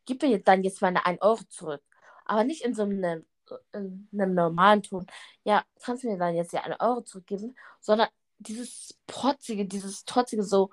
[0.06, 1.84] Gib mir dann jetzt meine 1 Euro zurück.
[2.26, 3.26] Aber nicht in so einem,
[3.74, 5.06] in einem normalen Ton.
[5.44, 7.56] Ja, kannst du mir dann jetzt ja 1 Euro zurückgeben?
[7.80, 8.08] Sondern
[8.40, 10.72] dieses protzige, dieses trotzige so,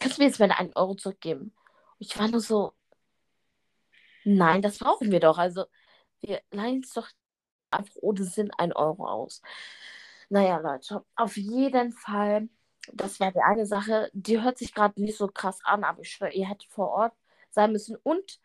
[0.00, 1.54] kannst du mir jetzt meine 1 Euro zurückgeben?
[1.98, 2.72] Ich war nur so,
[4.24, 5.38] nein, das brauchen wir doch.
[5.38, 5.66] Also,
[6.20, 7.08] wir leihen es doch
[7.70, 9.42] einfach ohne Sinn 1 Euro aus.
[10.28, 12.48] Naja, Leute, auf jeden Fall,
[12.92, 14.10] das war die eine Sache.
[14.12, 17.14] Die hört sich gerade nicht so krass an, aber ich schwöre, ihr hättet vor Ort
[17.50, 17.96] sein müssen.
[18.02, 18.40] Und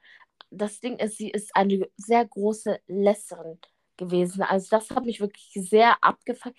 [0.51, 3.60] das Ding ist, sie ist eine sehr große Lässerin
[3.97, 4.43] gewesen.
[4.43, 6.58] Also das hat mich wirklich sehr abgefuckt.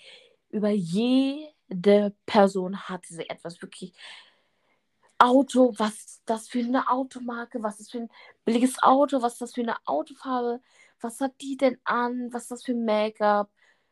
[0.51, 3.95] Über jede Person hatte sie etwas wirklich.
[5.19, 8.11] Auto, was ist das für eine Automarke, was ist für ein
[8.45, 10.61] billiges Auto, was ist das für eine Autofarbe,
[11.01, 13.51] was hat die denn an, was ist das für ein Make-up,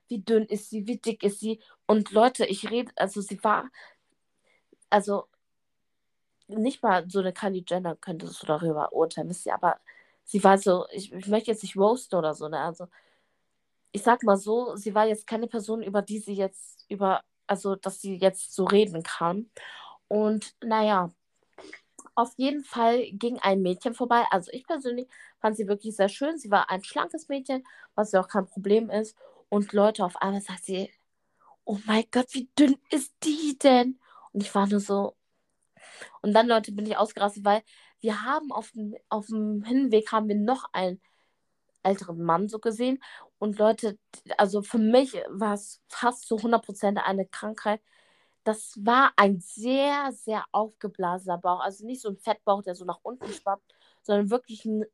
[0.08, 1.60] wie dünn ist sie, wie dick ist sie.
[1.86, 3.70] Und Leute, ich rede, also sie war,
[4.90, 5.28] also
[6.48, 9.78] nicht mal so eine Kylie Jenner könnte so darüber urteilen, wisst ihr, aber
[10.24, 12.86] sie war so, ich, ich möchte jetzt nicht roasten oder so, ne, also
[13.92, 17.76] ich sag mal so, sie war jetzt keine Person, über die sie jetzt, über, also
[17.76, 19.50] dass sie jetzt so reden kann.
[20.08, 21.10] Und naja,
[22.14, 24.24] auf jeden Fall ging ein Mädchen vorbei.
[24.30, 25.08] Also ich persönlich
[25.40, 26.38] fand sie wirklich sehr schön.
[26.38, 29.16] Sie war ein schlankes Mädchen, was ja auch kein Problem ist.
[29.48, 30.90] Und Leute, auf einmal sagt sie,
[31.64, 33.98] oh mein Gott, wie dünn ist die denn?
[34.32, 35.16] Und ich war nur so.
[36.22, 37.62] Und dann, Leute, bin ich ausgerastet, weil
[38.00, 41.00] wir haben auf dem, auf dem Hinweg haben wir noch einen
[41.82, 43.02] älteren Mann so gesehen.
[43.38, 43.98] Und Leute,
[44.38, 47.80] also für mich war es fast zu 100% eine Krankheit.
[48.44, 51.60] Das war ein sehr, sehr aufgeblasener Bauch.
[51.60, 54.84] Also nicht so ein Fettbauch, der so nach unten schwappt, sondern wirklich ein.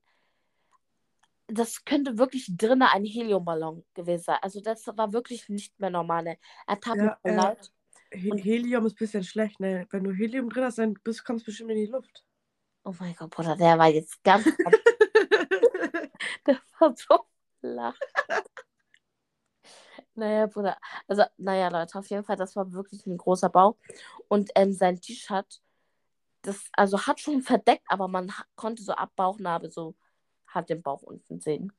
[1.48, 4.38] Das könnte wirklich drinnen ein Heliumballon gewesen sein.
[4.40, 6.22] Also das war wirklich nicht mehr normal.
[6.22, 6.38] Ne?
[6.68, 7.72] Er tat Ja, mir äh, leid.
[8.12, 9.86] He Helium ist ein bisschen schlecht, ne?
[9.90, 12.24] Wenn du Helium drin hast, dann bist, kommst du bestimmt in die Luft.
[12.84, 14.44] Oh mein Gott, Bruder, der war jetzt ganz.
[16.46, 17.26] der war so
[17.60, 17.96] flach.
[20.14, 20.76] Naja, Bruder.
[21.08, 23.76] Also, naja, Leute, auf jeden Fall, das war wirklich ein großer Bauch.
[24.28, 25.60] Und ähm, sein T-Shirt,
[26.42, 29.94] das, also hat schon verdeckt, aber man konnte so ab Bauchnabel so
[30.46, 31.72] hat den Bauch unten sehen.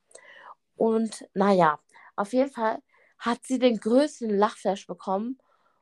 [0.75, 1.79] Und naja,
[2.15, 2.81] auf jeden Fall
[3.19, 5.39] hat sie den größten Lachflash bekommen.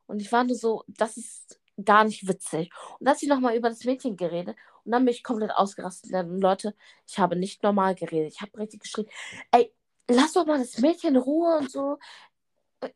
[0.08, 2.72] Und ich war nur so, das ist gar nicht witzig.
[3.00, 4.58] Und dann hat sie nochmal über das Mädchen geredet.
[4.86, 6.14] Und dann bin ich komplett ausgerastet.
[6.14, 6.76] Und Leute,
[7.08, 8.34] ich habe nicht normal geredet.
[8.34, 9.08] Ich habe richtig geschrien,
[9.52, 9.74] ey,
[10.10, 11.97] lass doch mal das Mädchen in Ruhe und so.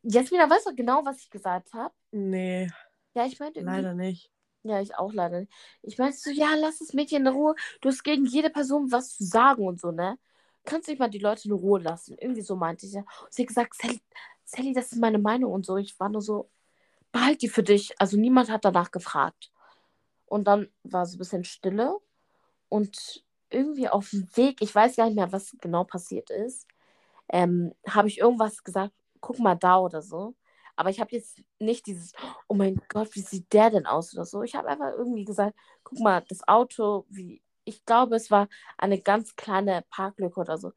[0.04, 1.94] Jasmina weiß doch genau, was ich gesagt habe.
[2.12, 2.70] nee,
[3.14, 3.76] Ja, ich meinte irgendwie.
[3.76, 4.32] leider nicht.
[4.64, 5.52] Ja, ich auch leider nicht.
[5.82, 7.56] Ich meinte so, ja, lass das Mädchen in Ruhe.
[7.82, 10.18] Du hast gegen jede Person was zu sagen und so, ne?
[10.64, 12.18] Kannst du nicht mal die Leute in Ruhe lassen?
[12.18, 13.02] Irgendwie so meinte ich ja.
[13.02, 14.02] Und sie hat gesagt, Sally,
[14.46, 15.76] Sally, das ist meine Meinung und so.
[15.76, 16.50] Ich war nur so,
[17.12, 17.94] behalt die für dich.
[18.00, 19.52] Also niemand hat danach gefragt.
[20.26, 21.98] Und dann war so ein bisschen Stille.
[22.70, 26.68] Und irgendwie auf dem Weg, ich weiß gar nicht mehr, was genau passiert ist,
[27.30, 28.94] ähm, habe ich irgendwas gesagt,
[29.24, 30.36] guck mal da oder so.
[30.76, 32.14] Aber ich habe jetzt nicht dieses,
[32.48, 34.44] oh mein Gott, wie sieht der denn aus oder so.
[34.44, 39.00] Ich habe einfach irgendwie gesagt, guck mal, das Auto, wie, ich glaube, es war eine
[39.02, 40.74] ganz kleine Parklücke oder so.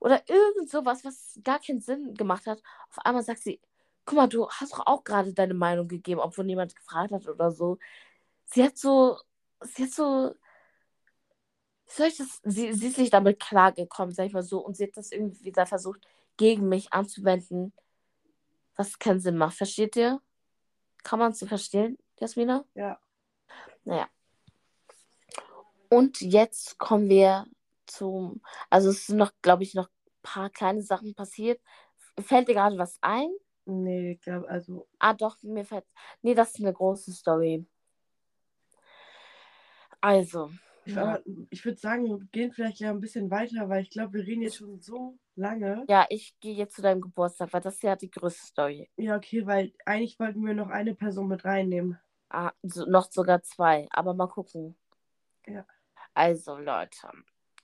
[0.00, 2.62] Oder irgend sowas, was gar keinen Sinn gemacht hat.
[2.90, 3.60] Auf einmal sagt sie,
[4.04, 7.50] guck mal, du hast doch auch gerade deine Meinung gegeben, obwohl niemand gefragt hat oder
[7.52, 7.78] so.
[8.46, 9.18] Sie hat so,
[9.62, 10.34] sie hat so,
[11.86, 14.76] wie soll ich das, sie, sie ist nicht damit klargekommen, sag ich mal so, und
[14.76, 16.06] sie hat das irgendwie wieder versucht,
[16.36, 17.72] gegen mich anzuwenden,
[18.76, 19.56] was keinen Sinn macht.
[19.56, 20.20] Versteht ihr?
[21.02, 22.64] Kann man es so verstehen, Jasmina?
[22.74, 23.00] Ja.
[23.84, 24.08] Naja.
[25.88, 27.46] Und jetzt kommen wir
[27.86, 31.60] zum, also es sind noch, glaube ich, noch ein paar kleine Sachen passiert.
[32.18, 33.30] Fällt dir gerade was ein?
[33.66, 34.88] Nee, ich glaube, also.
[34.98, 35.84] Ah, doch, mir fällt.
[36.22, 37.66] Nee, das ist eine große Story.
[40.00, 40.50] Also.
[40.84, 41.02] Ja.
[41.02, 44.26] Aber ich würde sagen, wir gehen vielleicht ja ein bisschen weiter, weil ich glaube, wir
[44.26, 45.84] reden jetzt schon so lange.
[45.88, 48.90] Ja, ich gehe jetzt zu deinem Geburtstag, weil das ist ja die größte Story.
[48.96, 51.98] Ja, okay, weil eigentlich wollten wir noch eine Person mit reinnehmen.
[52.28, 54.76] Ah, so, noch sogar zwei, aber mal gucken.
[55.46, 55.64] Ja.
[56.14, 57.08] Also, Leute,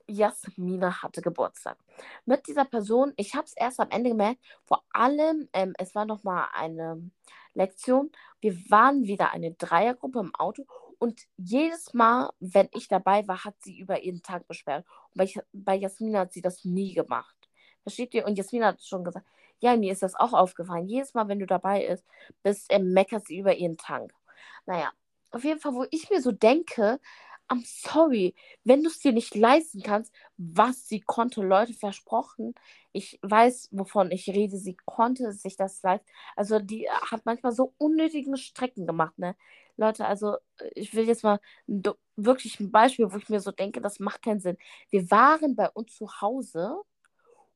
[0.06, 1.78] Jasmina hatte Geburtstag.
[2.26, 6.04] Mit dieser Person, ich habe es erst am Ende gemerkt, vor allem, ähm, es war
[6.04, 7.10] nochmal eine
[7.54, 8.10] Lektion.
[8.40, 10.66] Wir waren wieder eine Dreiergruppe im Auto
[10.98, 14.86] und jedes Mal, wenn ich dabei war, hat sie über ihren Tag beschwert.
[15.10, 17.41] Und bei, bei Jasmina hat sie das nie gemacht.
[17.82, 18.26] Versteht ihr?
[18.26, 19.26] Und Jasmina hat schon gesagt,
[19.60, 20.88] ja, mir ist das auch aufgefallen.
[20.88, 21.98] Jedes Mal, wenn du dabei
[22.42, 24.12] bist, ähm, meckert sie über ihren Tank.
[24.66, 24.92] Naja,
[25.30, 27.00] auf jeden Fall, wo ich mir so denke,
[27.48, 32.54] I'm sorry, wenn du es dir nicht leisten kannst, was sie konnte, Leute versprochen.
[32.92, 34.56] Ich weiß, wovon ich rede.
[34.56, 36.06] Sie konnte sich das leisten.
[36.36, 39.36] Also, die hat manchmal so unnötige Strecken gemacht, ne?
[39.76, 40.36] Leute, also,
[40.74, 41.40] ich will jetzt mal
[42.16, 44.56] wirklich ein Beispiel, wo ich mir so denke, das macht keinen Sinn.
[44.90, 46.82] Wir waren bei uns zu Hause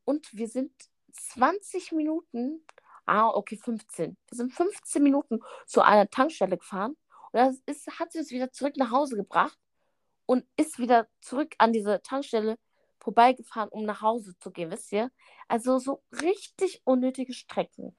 [0.07, 0.73] und wir sind
[1.13, 2.65] 20 Minuten,
[3.05, 4.17] ah, okay, 15.
[4.29, 6.97] Wir sind 15 Minuten zu einer Tankstelle gefahren
[7.33, 9.59] und das ist, hat sie uns wieder zurück nach Hause gebracht
[10.25, 12.57] und ist wieder zurück an diese Tankstelle
[13.01, 15.11] vorbeigefahren, um nach Hause zu gehen, wisst ihr?
[15.49, 17.97] Also so richtig unnötige Strecken.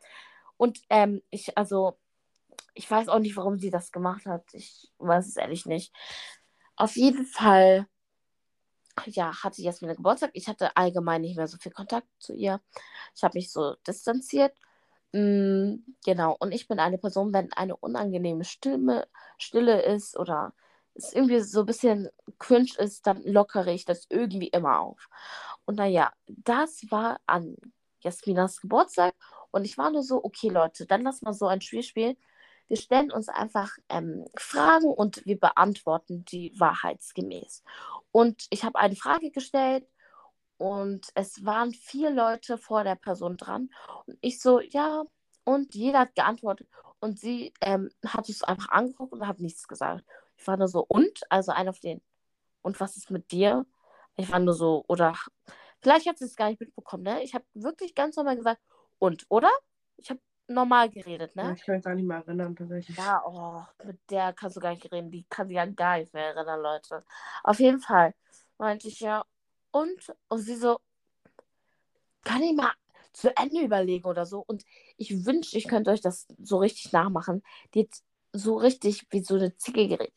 [0.57, 1.97] Und ähm, ich, also,
[2.73, 4.43] ich weiß auch nicht, warum sie das gemacht hat.
[4.53, 5.93] Ich weiß es ehrlich nicht.
[6.75, 7.87] Auf jeden Fall,
[9.05, 10.31] ja, hatte Jasmin Geburtstag.
[10.33, 12.61] Ich hatte allgemein nicht mehr so viel Kontakt zu ihr.
[13.15, 14.53] Ich habe mich so distanziert.
[15.13, 15.75] Mm,
[16.05, 16.35] genau.
[16.39, 20.53] Und ich bin eine Person, wenn eine unangenehme Stimme, Stille ist oder
[20.95, 25.09] es irgendwie so ein bisschen cringe ist, dann lockere ich das irgendwie immer auf.
[25.65, 27.55] Und naja, das war an
[28.01, 29.15] Jasminas Geburtstag
[29.51, 32.17] und ich war nur so, okay Leute, dann lass mal so ein Spiel spielen.
[32.67, 37.63] Wir stellen uns einfach ähm, Fragen und wir beantworten die wahrheitsgemäß.
[38.11, 39.87] Und ich habe eine Frage gestellt
[40.57, 43.69] und es waren vier Leute vor der Person dran.
[44.05, 45.03] Und ich so, ja,
[45.43, 46.67] und jeder hat geantwortet.
[46.99, 50.03] Und sie ähm, hat es einfach angeguckt und hat nichts gesagt.
[50.35, 51.21] Ich war nur so, und?
[51.29, 52.01] Also ein auf den.
[52.61, 53.65] Und was ist mit dir?
[54.15, 55.15] Ich war nur so, oder
[55.79, 57.23] vielleicht hat sie es gar nicht mitbekommen, ne?
[57.23, 58.61] Ich habe wirklich ganz normal gesagt,
[58.99, 59.51] und, oder?
[59.97, 61.53] Ich habe normal geredet, ne?
[61.55, 62.97] Ich kann mich gar nicht mehr erinnern, tatsächlich.
[62.97, 65.11] Ja, oh, mit der kannst du gar nicht reden.
[65.11, 67.03] Die kann sich ja gar nicht mehr erinnern, Leute.
[67.43, 68.13] Auf jeden Fall
[68.57, 69.25] meinte ich ja,
[69.71, 70.13] und?
[70.29, 70.79] Und sie so,
[72.23, 72.71] kann ich mal
[73.13, 74.43] zu Ende überlegen oder so.
[74.45, 74.63] Und
[74.97, 77.43] ich wünschte, ich könnte euch das so richtig nachmachen.
[77.73, 77.89] Die hat
[78.33, 80.13] so richtig wie so eine Zicke geredet.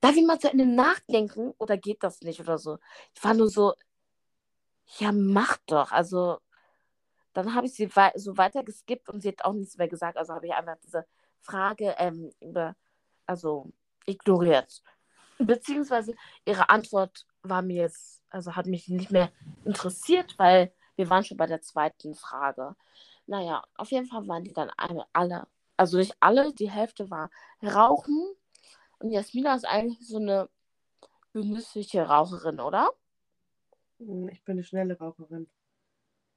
[0.00, 2.78] Darf ich mal zu Ende nachdenken oder geht das nicht oder so?
[3.14, 3.74] Ich war nur so,
[4.98, 5.92] ja, mach doch.
[5.92, 6.38] Also,
[7.36, 10.16] dann habe ich sie wei so weiter geskippt und sie hat auch nichts mehr gesagt.
[10.16, 11.06] Also habe ich einfach diese
[11.42, 12.74] Frage ähm, über,
[13.26, 13.70] also
[14.06, 14.82] ignoriert.
[15.38, 16.14] Beziehungsweise
[16.46, 19.30] ihre Antwort war mir jetzt, also hat mich nicht mehr
[19.66, 22.74] interessiert, weil wir waren schon bei der zweiten Frage.
[23.26, 24.70] Naja, auf jeden Fall waren die dann
[25.12, 27.30] alle, also nicht alle, die Hälfte war
[27.62, 28.34] Rauchen
[28.98, 30.48] und Jasmina ist eigentlich so eine
[31.34, 32.90] genüssliche Raucherin, oder?
[33.98, 35.48] Hm, ich bin eine schnelle Raucherin.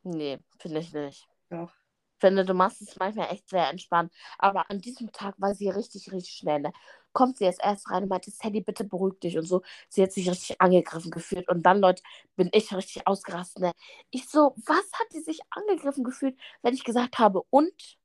[0.04, 1.28] Nee, finde ich nicht.
[1.50, 1.72] Doch.
[2.16, 4.14] Ich finde, du machst es manchmal echt sehr entspannt.
[4.38, 6.60] Aber an diesem Tag war sie richtig, richtig schnell.
[6.60, 6.74] Ne?
[7.14, 9.62] Kommt sie jetzt erst rein und meinte, Sadie, bitte beruhig dich und so.
[9.88, 11.48] Sie hat sich richtig angegriffen gefühlt.
[11.48, 12.04] Und dann, Leute,
[12.36, 13.62] bin ich richtig ausgerastet.
[13.62, 13.72] Ne?
[14.10, 17.98] Ich so, was hat sie sich angegriffen gefühlt, wenn ich gesagt habe, und?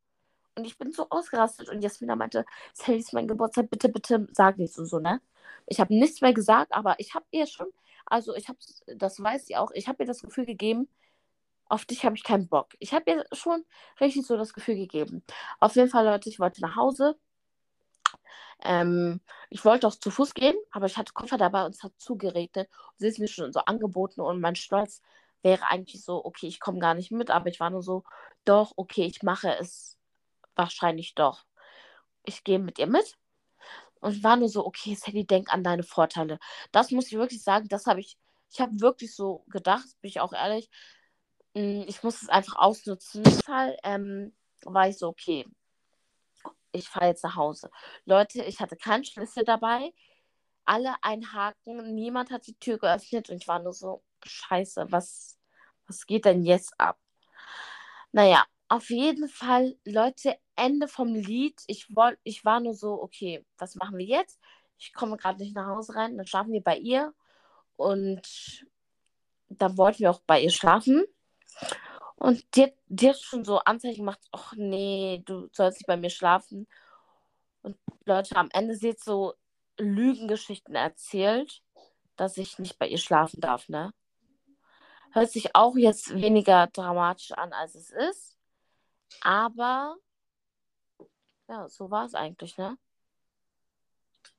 [0.57, 1.68] Und ich bin so ausgerastet.
[1.68, 5.20] Und Jasmina meinte, Sally ist mein Geburtstag, bitte, bitte sag nichts und so, ne?
[5.66, 7.68] Ich habe nichts mehr gesagt, aber ich habe ihr schon,
[8.07, 8.59] also ich habe,
[8.97, 10.88] das weiß sie auch, ich habe ihr das Gefühl gegeben,
[11.69, 12.75] auf dich habe ich keinen Bock.
[12.79, 13.65] Ich habe ihr schon
[14.01, 15.25] richtig so das Gefühl gegeben.
[15.61, 17.19] Auf jeden Fall, Leute, ich wollte nach Hause.
[18.62, 21.93] Ähm, ich wollte auch zu Fuß gehen, aber ich hatte Koffer dabei und es hat
[21.99, 22.69] zugeregnet.
[22.71, 25.03] Und sie ist mir schon so angeboten und mein Stolz
[25.43, 28.05] wäre eigentlich so, okay, ich komme gar nicht mit, aber ich war nur so,
[28.45, 29.99] doch, okay, ich mache es
[30.57, 31.45] wahrscheinlich doch.
[32.25, 33.17] Ich gehe mit ihr mit
[34.01, 36.39] und war nur so, okay, Sadie, denk an deine Vorteile.
[36.73, 38.19] Das muss ich wirklich sagen, das habe ich,
[38.51, 40.71] ich habe wirklich so gedacht, bin ich auch ehrlich,
[41.55, 43.24] ich muss es einfach ausnutzen.
[43.24, 44.34] Fall ähm,
[44.64, 45.46] war ich so, okay,
[46.72, 47.70] ich fahre jetzt nach Hause.
[48.05, 49.92] Leute, ich hatte keinen Schlüssel dabei.
[50.64, 55.38] Alle einhaken, niemand hat die Tür geöffnet und ich war nur so, scheiße, was,
[55.86, 56.98] was geht denn jetzt ab?
[58.12, 61.61] Naja, auf jeden Fall, Leute, Ende vom Lied.
[61.66, 64.40] Ich, wollt, ich war nur so, okay, was machen wir jetzt?
[64.78, 67.14] Ich komme gerade nicht nach Hause rein, dann schlafen wir bei ihr.
[67.76, 68.22] Und
[69.48, 71.05] dann wollten wir auch bei ihr schlafen.
[72.16, 76.11] Und die, die hat schon so Anzeichen gemacht, ach nee, du sollst nicht bei mir
[76.11, 76.66] schlafen.
[77.62, 79.34] Und Leute, am Ende sie jetzt so
[79.78, 81.62] Lügengeschichten erzählt,
[82.16, 83.92] dass ich nicht bei ihr schlafen darf, ne?
[85.12, 88.38] Hört sich auch jetzt weniger dramatisch an, als es ist.
[89.20, 89.96] Aber
[91.48, 92.78] ja, so war es eigentlich, ne?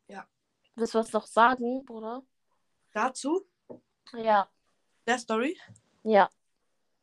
[0.07, 0.28] Ja.
[0.76, 2.24] Willst du was noch sagen, Bruder?
[2.91, 3.45] Dazu?
[4.13, 4.49] Ja.
[5.05, 5.59] Der Story?
[6.03, 6.30] Ja.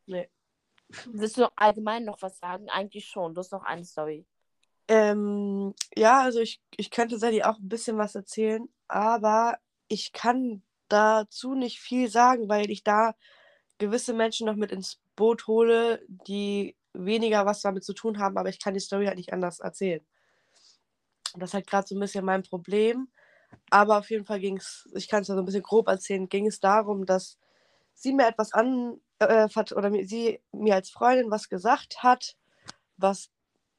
[0.06, 0.28] Nee.
[1.06, 2.68] Willst du allgemein noch was sagen?
[2.68, 3.34] Eigentlich schon.
[3.34, 4.26] Du hast noch eine Story.
[4.88, 9.56] Ähm, ja, also ich, ich könnte Sadie auch ein bisschen was erzählen, aber
[9.88, 13.14] ich kann dazu nicht viel sagen, weil ich da
[13.78, 18.48] gewisse Menschen noch mit ins Boot hole, die weniger was damit zu tun haben, aber
[18.48, 20.04] ich kann die Story halt nicht anders erzählen.
[21.36, 23.08] Das ist halt gerade so ein bisschen mein Problem.
[23.70, 26.28] Aber auf jeden Fall ging es, ich kann es ja so ein bisschen grob erzählen,
[26.28, 27.38] ging es darum, dass
[27.94, 32.36] sie mir etwas an, äh, oder sie mir als Freundin was gesagt hat,
[32.96, 33.30] was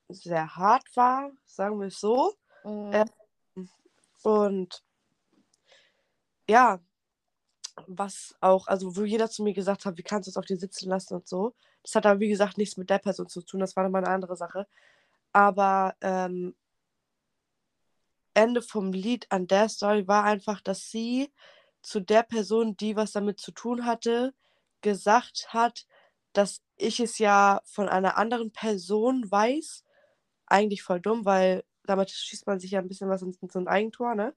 [0.09, 2.34] sehr hart war, sagen wir es so.
[2.64, 2.91] Mhm.
[2.93, 3.70] Ähm,
[4.24, 4.84] und
[6.47, 6.80] ja,
[7.88, 10.57] was auch, also wo jeder zu mir gesagt hat, wie kannst du es auf dir
[10.57, 11.55] sitzen lassen und so.
[11.82, 14.14] Das hat aber, wie gesagt, nichts mit der Person zu tun, das war nochmal eine
[14.14, 14.68] andere Sache.
[15.32, 16.55] Aber ähm,
[18.34, 21.32] Ende vom Lied an der Story war einfach, dass sie
[21.84, 24.34] zu der Person, die was damit zu tun hatte,
[24.81, 25.86] gesagt hat,
[26.34, 29.84] dass ich es ja von einer anderen Person weiß.
[30.47, 33.67] Eigentlich voll dumm, weil damit schießt man sich ja ein bisschen was in, so ein
[33.67, 34.36] Eigentor, ne?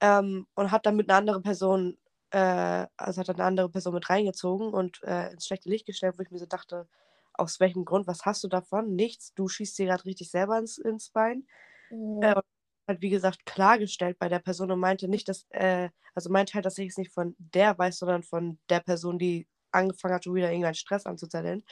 [0.00, 1.98] Ähm, und hat dann mit einer anderen Person
[2.30, 6.22] äh, also hat eine andere Person mit reingezogen und äh, ins schlechte Licht gestellt, wo
[6.22, 6.88] ich mir so dachte,
[7.34, 8.94] aus welchem Grund, was hast du davon?
[8.96, 11.46] Nichts, du schießt dir gerade richtig selber ins, ins Bein.
[11.90, 12.20] Mhm.
[12.20, 12.42] Äh,
[12.88, 16.64] hat, wie gesagt, klargestellt bei der Person und meinte nicht, dass, äh, also meinte halt,
[16.64, 20.34] dass ich es nicht von der weiß, sondern von der Person, die angefangen hat, schon
[20.34, 21.62] wieder irgendeinen Stress anzuzetteln.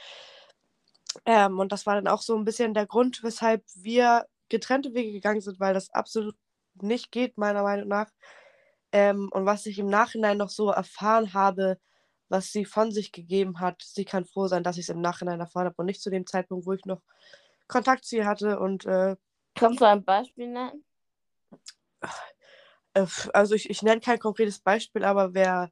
[1.25, 5.11] Ähm, und das war dann auch so ein bisschen der Grund, weshalb wir getrennte Wege
[5.11, 6.35] gegangen sind, weil das absolut
[6.81, 8.09] nicht geht, meiner Meinung nach.
[8.91, 11.79] Ähm, und was ich im Nachhinein noch so erfahren habe,
[12.29, 15.39] was sie von sich gegeben hat, sie kann froh sein, dass ich es im Nachhinein
[15.39, 17.01] erfahren habe und nicht zu dem Zeitpunkt, wo ich noch
[17.67, 18.59] Kontakt zu ihr hatte.
[18.59, 19.15] Und äh,
[19.55, 20.83] kannst du ein Beispiel nennen?
[22.93, 25.71] Äh, also ich, ich nenne kein konkretes Beispiel, aber wer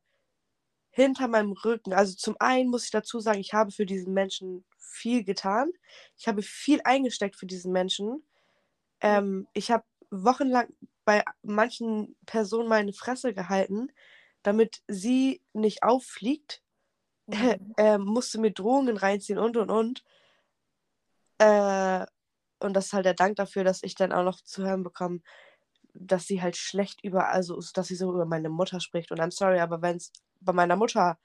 [0.92, 4.66] hinter meinem Rücken, also zum einen muss ich dazu sagen, ich habe für diesen Menschen
[4.78, 5.72] viel getan.
[6.18, 8.24] Ich habe viel eingesteckt für diesen Menschen.
[9.02, 10.74] Ähm, ich habe wochenlang
[11.04, 13.92] bei manchen Personen meine Fresse gehalten,
[14.44, 16.62] damit sie nicht auffliegt.
[17.28, 17.74] Mhm.
[17.78, 20.04] Äh, musste mir Drohungen reinziehen und und und.
[21.40, 22.06] Äh,
[22.60, 25.20] und das ist halt der Dank dafür, dass ich dann auch noch zu hören bekomme,
[25.98, 29.12] dass sie halt schlecht über, also dass sie so über meine Mutter spricht.
[29.12, 31.18] Und I'm sorry, aber wenn es bei meiner Mutter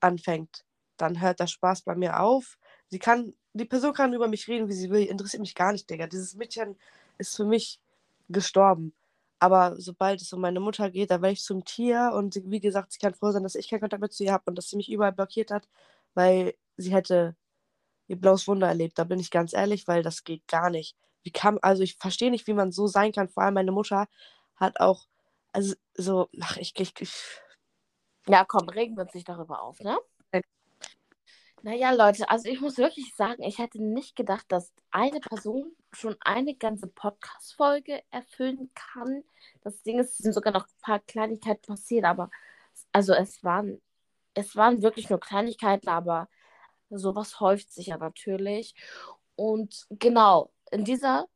[0.00, 0.64] anfängt,
[0.96, 2.58] dann hört der Spaß bei mir auf.
[2.88, 5.88] Sie kann, die Person kann über mich reden, wie sie will, interessiert mich gar nicht,
[5.90, 6.06] Digga.
[6.06, 6.76] Dieses Mädchen
[7.18, 7.80] ist für mich
[8.28, 8.94] gestorben.
[9.40, 12.60] Aber sobald es um meine Mutter geht, da werde ich zum Tier und sie, wie
[12.60, 14.68] gesagt, sie kann froh sein, dass ich keinen Kontakt mehr zu ihr habe und dass
[14.68, 15.68] sie mich überall blockiert hat,
[16.14, 17.36] weil sie hätte
[18.08, 18.98] ihr blaues Wunder erlebt.
[18.98, 20.96] Da bin ich ganz ehrlich, weil das geht gar nicht.
[21.22, 23.28] Wie kann, also ich verstehe nicht, wie man so sein kann.
[23.28, 24.08] Vor allem meine Mutter
[24.56, 25.06] hat auch,
[25.52, 27.40] also so, ach, ich, ich, ich
[28.26, 29.98] Ja, komm, regen wir uns nicht darüber auf, ne?
[31.62, 36.16] Naja, Leute, also ich muss wirklich sagen, ich hätte nicht gedacht, dass eine Person schon
[36.20, 39.24] eine ganze Podcast-Folge erfüllen kann.
[39.62, 42.30] Das Ding ist, es sind sogar noch ein paar Kleinigkeiten passiert, aber
[42.92, 43.80] also es waren,
[44.34, 46.28] es waren wirklich nur Kleinigkeiten, aber
[46.90, 48.74] sowas häuft sich ja natürlich.
[49.34, 51.26] Und genau, in dieser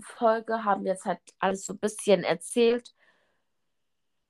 [0.00, 2.94] Folge haben wir jetzt halt alles so ein bisschen erzählt,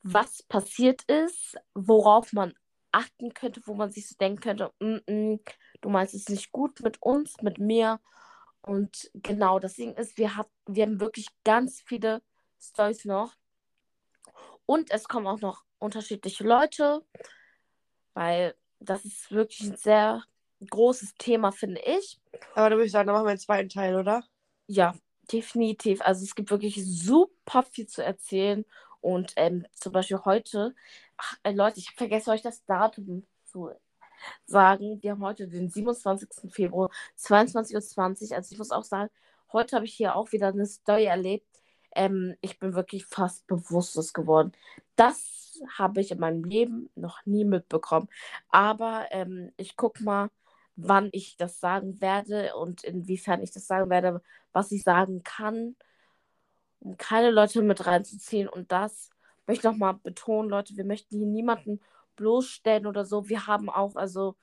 [0.02, 2.55] was passiert ist, worauf man
[2.92, 5.40] achten könnte, wo man sich so denken könnte, mm -mm,
[5.80, 8.00] du meinst es nicht gut mit uns, mit mir.
[8.62, 12.22] Und genau, Ding ist, wir, hat, wir haben wirklich ganz viele
[12.61, 13.34] Stories noch.
[14.66, 17.05] Und es kommen auch noch unterschiedliche Leute,
[18.14, 20.22] weil das ist wirklich ein sehr
[20.70, 22.20] großes Thema, finde ich.
[22.55, 24.24] Aber da würde ich sagen, dann machen wir einen zweiten Teil, oder?
[24.66, 24.94] Ja,
[25.32, 26.00] definitiv.
[26.02, 28.64] Also es gibt wirklich super viel zu erzählen.
[29.00, 30.74] Und ähm, zum Beispiel heute,
[31.16, 33.70] ach, äh, Leute, ich vergesse euch das Datum zu
[34.46, 35.02] sagen.
[35.02, 36.50] Wir haben heute den 27.
[36.50, 38.36] Februar, 22.20 Uhr.
[38.36, 39.10] Also ich muss auch sagen,
[39.52, 41.46] heute habe ich hier auch wieder eine Story erlebt.
[41.94, 44.52] Ähm, ich bin wirklich fast bewusstlos geworden.
[44.96, 48.08] Das habe ich in meinem Leben noch nie mitbekommen.
[48.48, 50.30] Aber ähm, ich gucke mal,
[50.76, 54.22] wann ich das sagen werde und inwiefern ich das sagen werde,
[54.52, 55.76] was ich sagen kann,
[56.80, 58.48] um keine Leute mit reinzuziehen.
[58.48, 59.10] Und das
[59.46, 61.80] möchte ich nochmal betonen, Leute, wir möchten hier niemanden
[62.16, 63.28] bloßstellen oder so.
[63.28, 64.36] Wir haben auch, also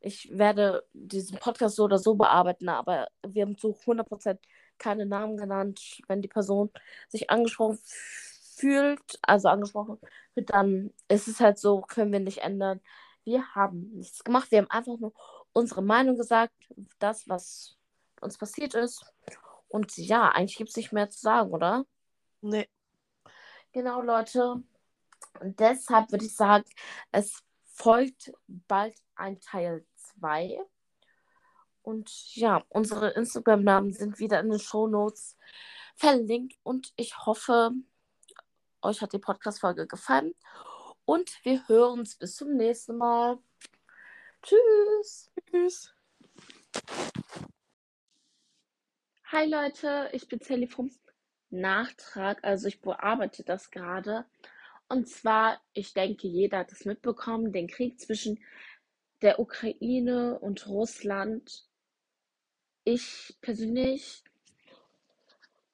[0.00, 4.38] ich werde diesen Podcast so oder so bearbeiten, aber wir haben zu 100%
[4.78, 5.80] keine Namen genannt.
[6.08, 6.70] Wenn die Person
[7.08, 7.78] sich angesprochen
[8.56, 9.98] fühlt, also angesprochen
[10.34, 12.80] wird, dann ist es halt so, können wir nicht ändern.
[13.24, 14.50] Wir haben nichts gemacht.
[14.50, 15.14] Wir haben einfach nur
[15.54, 16.52] unsere Meinung gesagt,
[16.98, 17.78] das, was
[18.20, 19.04] uns passiert ist.
[19.68, 21.86] Und ja, eigentlich gibt es nicht mehr zu sagen, oder?
[22.42, 22.68] Nee.
[23.72, 24.62] Genau, Leute.
[25.40, 26.64] Und deshalb würde ich sagen,
[27.10, 30.60] es folgt bald ein Teil 2.
[31.82, 35.36] Und ja, unsere Instagram-Namen sind wieder in den Show Notes
[35.96, 36.56] verlinkt.
[36.62, 37.72] Und ich hoffe,
[38.82, 40.34] euch hat die Podcast-Folge gefallen.
[41.04, 43.38] Und wir hören uns bis zum nächsten Mal.
[44.44, 45.30] Tschüss.
[45.50, 45.94] Tschüss.
[49.32, 50.90] Hi Leute, ich bin Sally vom
[51.48, 52.44] Nachtrag.
[52.44, 54.26] Also ich bearbeite das gerade.
[54.88, 58.38] Und zwar, ich denke, jeder hat es mitbekommen, den Krieg zwischen
[59.22, 61.64] der Ukraine und Russland.
[62.84, 64.22] Ich persönlich,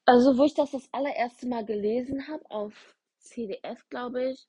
[0.04, 4.46] also wo ich das das allererste Mal gelesen habe, auf CDF, glaube ich,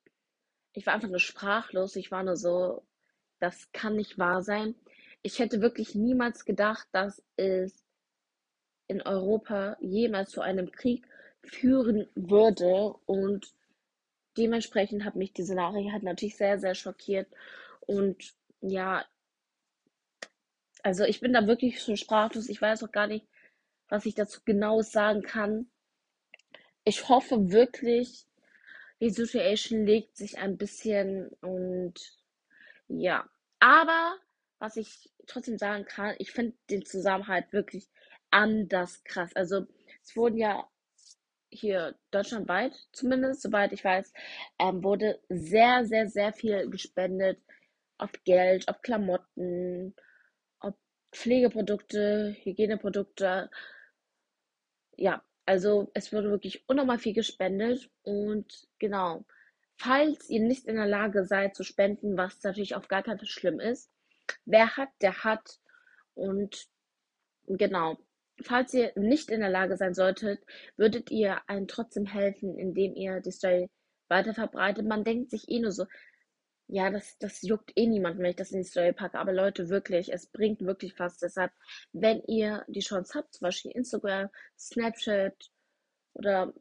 [0.73, 1.95] ich war einfach nur sprachlos.
[1.95, 2.83] Ich war nur so,
[3.41, 4.75] das kann nicht wahr sein.
[5.23, 7.85] Ich hätte wirklich niemals gedacht, dass es
[8.87, 11.07] in Europa jemals zu einem Krieg
[11.43, 12.93] führen würde.
[13.05, 13.53] Und
[14.37, 17.27] dementsprechend hat mich diese Nachricht halt natürlich sehr, sehr schockiert.
[17.81, 19.05] Und ja,
[20.83, 22.49] also ich bin da wirklich schon sprachlos.
[22.49, 23.27] Ich weiß auch gar nicht,
[23.89, 25.69] was ich dazu genau sagen kann.
[26.83, 28.25] Ich hoffe wirklich,
[28.99, 32.20] die Situation legt sich ein bisschen und
[32.99, 33.29] ja.
[33.59, 34.17] Aber
[34.59, 37.87] was ich trotzdem sagen kann, ich finde den Zusammenhalt wirklich
[38.31, 39.35] anders krass.
[39.35, 39.67] Also
[40.03, 40.67] es wurden ja
[41.49, 44.13] hier deutschlandweit zumindest, soweit ich weiß,
[44.59, 47.39] ähm, wurde sehr, sehr, sehr viel gespendet.
[47.97, 49.95] Ob Geld, ob Klamotten,
[50.59, 50.75] ob
[51.11, 53.49] Pflegeprodukte, Hygieneprodukte.
[54.97, 57.89] Ja, also es wurde wirklich unnormal viel gespendet.
[58.03, 59.25] Und genau,
[59.81, 63.27] falls ihr nicht in der Lage seid zu spenden, was natürlich auf gar keinen Fall
[63.27, 63.89] schlimm ist,
[64.45, 65.59] wer hat, der hat.
[66.13, 66.67] Und
[67.47, 67.97] genau,
[68.43, 70.43] falls ihr nicht in der Lage sein solltet,
[70.77, 73.69] würdet ihr einem trotzdem helfen, indem ihr die Story
[74.07, 74.85] weiter verbreitet.
[74.85, 75.85] Man denkt sich eh nur so,
[76.67, 79.17] ja, das, das juckt eh niemanden, wenn ich das in die Story packe.
[79.17, 81.17] Aber Leute, wirklich, es bringt wirklich was.
[81.17, 81.51] Deshalb,
[81.91, 84.29] wenn ihr die Chance habt, zum Beispiel Instagram,
[84.59, 85.49] Snapchat
[86.13, 86.53] oder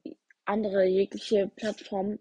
[0.47, 2.19] andere jegliche Plattformen,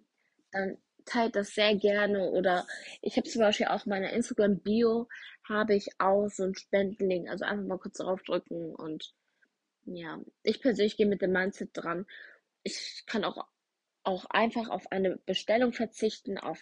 [0.52, 0.78] dann
[1.10, 2.30] teilt das sehr gerne.
[2.30, 2.66] Oder
[3.02, 5.08] ich habe zum Beispiel auch meine Instagram-Bio,
[5.48, 7.30] habe ich aus so ein Spendenlink.
[7.30, 9.14] Also einfach mal kurz draufdrücken und
[9.86, 12.06] ja, ich persönlich gehe mit dem Mindset dran.
[12.64, 13.48] Ich kann auch,
[14.04, 16.62] auch einfach auf eine Bestellung verzichten, auf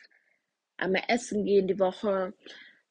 [0.77, 2.33] einmal essen gehen die Woche.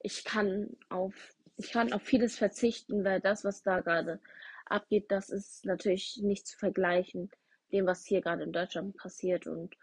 [0.02, 4.20] Ich kann auf, ich kann auf vieles verzichten, weil das, was da gerade
[4.66, 7.30] abgeht, das ist natürlich nicht zu vergleichen
[7.72, 9.46] dem, was hier gerade in Deutschland passiert.
[9.46, 9.76] Und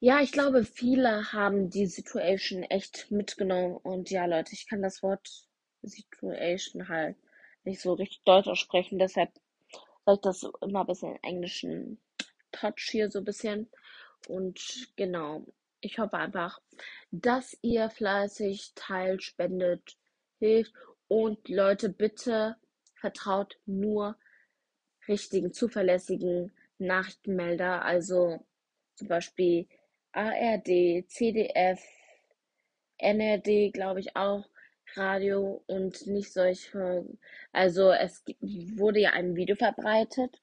[0.00, 3.76] ja, ich glaube, viele haben die Situation echt mitgenommen.
[3.76, 5.28] Und ja, Leute, ich kann das Wort
[5.82, 7.16] Situation halt
[7.64, 8.98] nicht so richtig Deutsch aussprechen.
[8.98, 9.30] Deshalb
[10.06, 12.00] sage ich das immer ein bisschen in englischen
[12.52, 13.70] Touch hier so ein bisschen.
[14.28, 15.46] Und genau,
[15.80, 16.60] ich hoffe einfach,
[17.10, 19.96] dass ihr fleißig teilt, spendet,
[20.38, 20.72] hilft.
[21.08, 22.56] Und Leute, bitte
[22.94, 24.16] vertraut nur
[25.08, 28.44] richtigen, zuverlässigen Nachrichtenmelder, also
[28.94, 29.66] zum Beispiel
[30.12, 31.80] ARD, CDF,
[32.98, 34.44] NRD, glaube ich auch,
[34.94, 37.06] Radio und nicht solche.
[37.52, 38.24] Also es
[38.76, 40.40] wurde ja ein Video verbreitet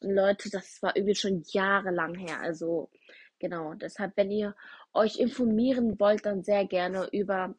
[0.00, 2.40] und Leute, das war irgendwie schon jahrelang her.
[2.40, 2.90] Also
[3.38, 4.54] genau, deshalb, wenn ihr
[4.92, 7.54] euch informieren wollt, dann sehr gerne über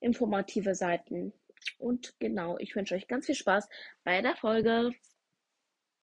[0.00, 1.32] informative Seiten.
[1.78, 3.68] Und genau, ich wünsche euch ganz viel Spaß
[4.04, 4.92] bei der Folge.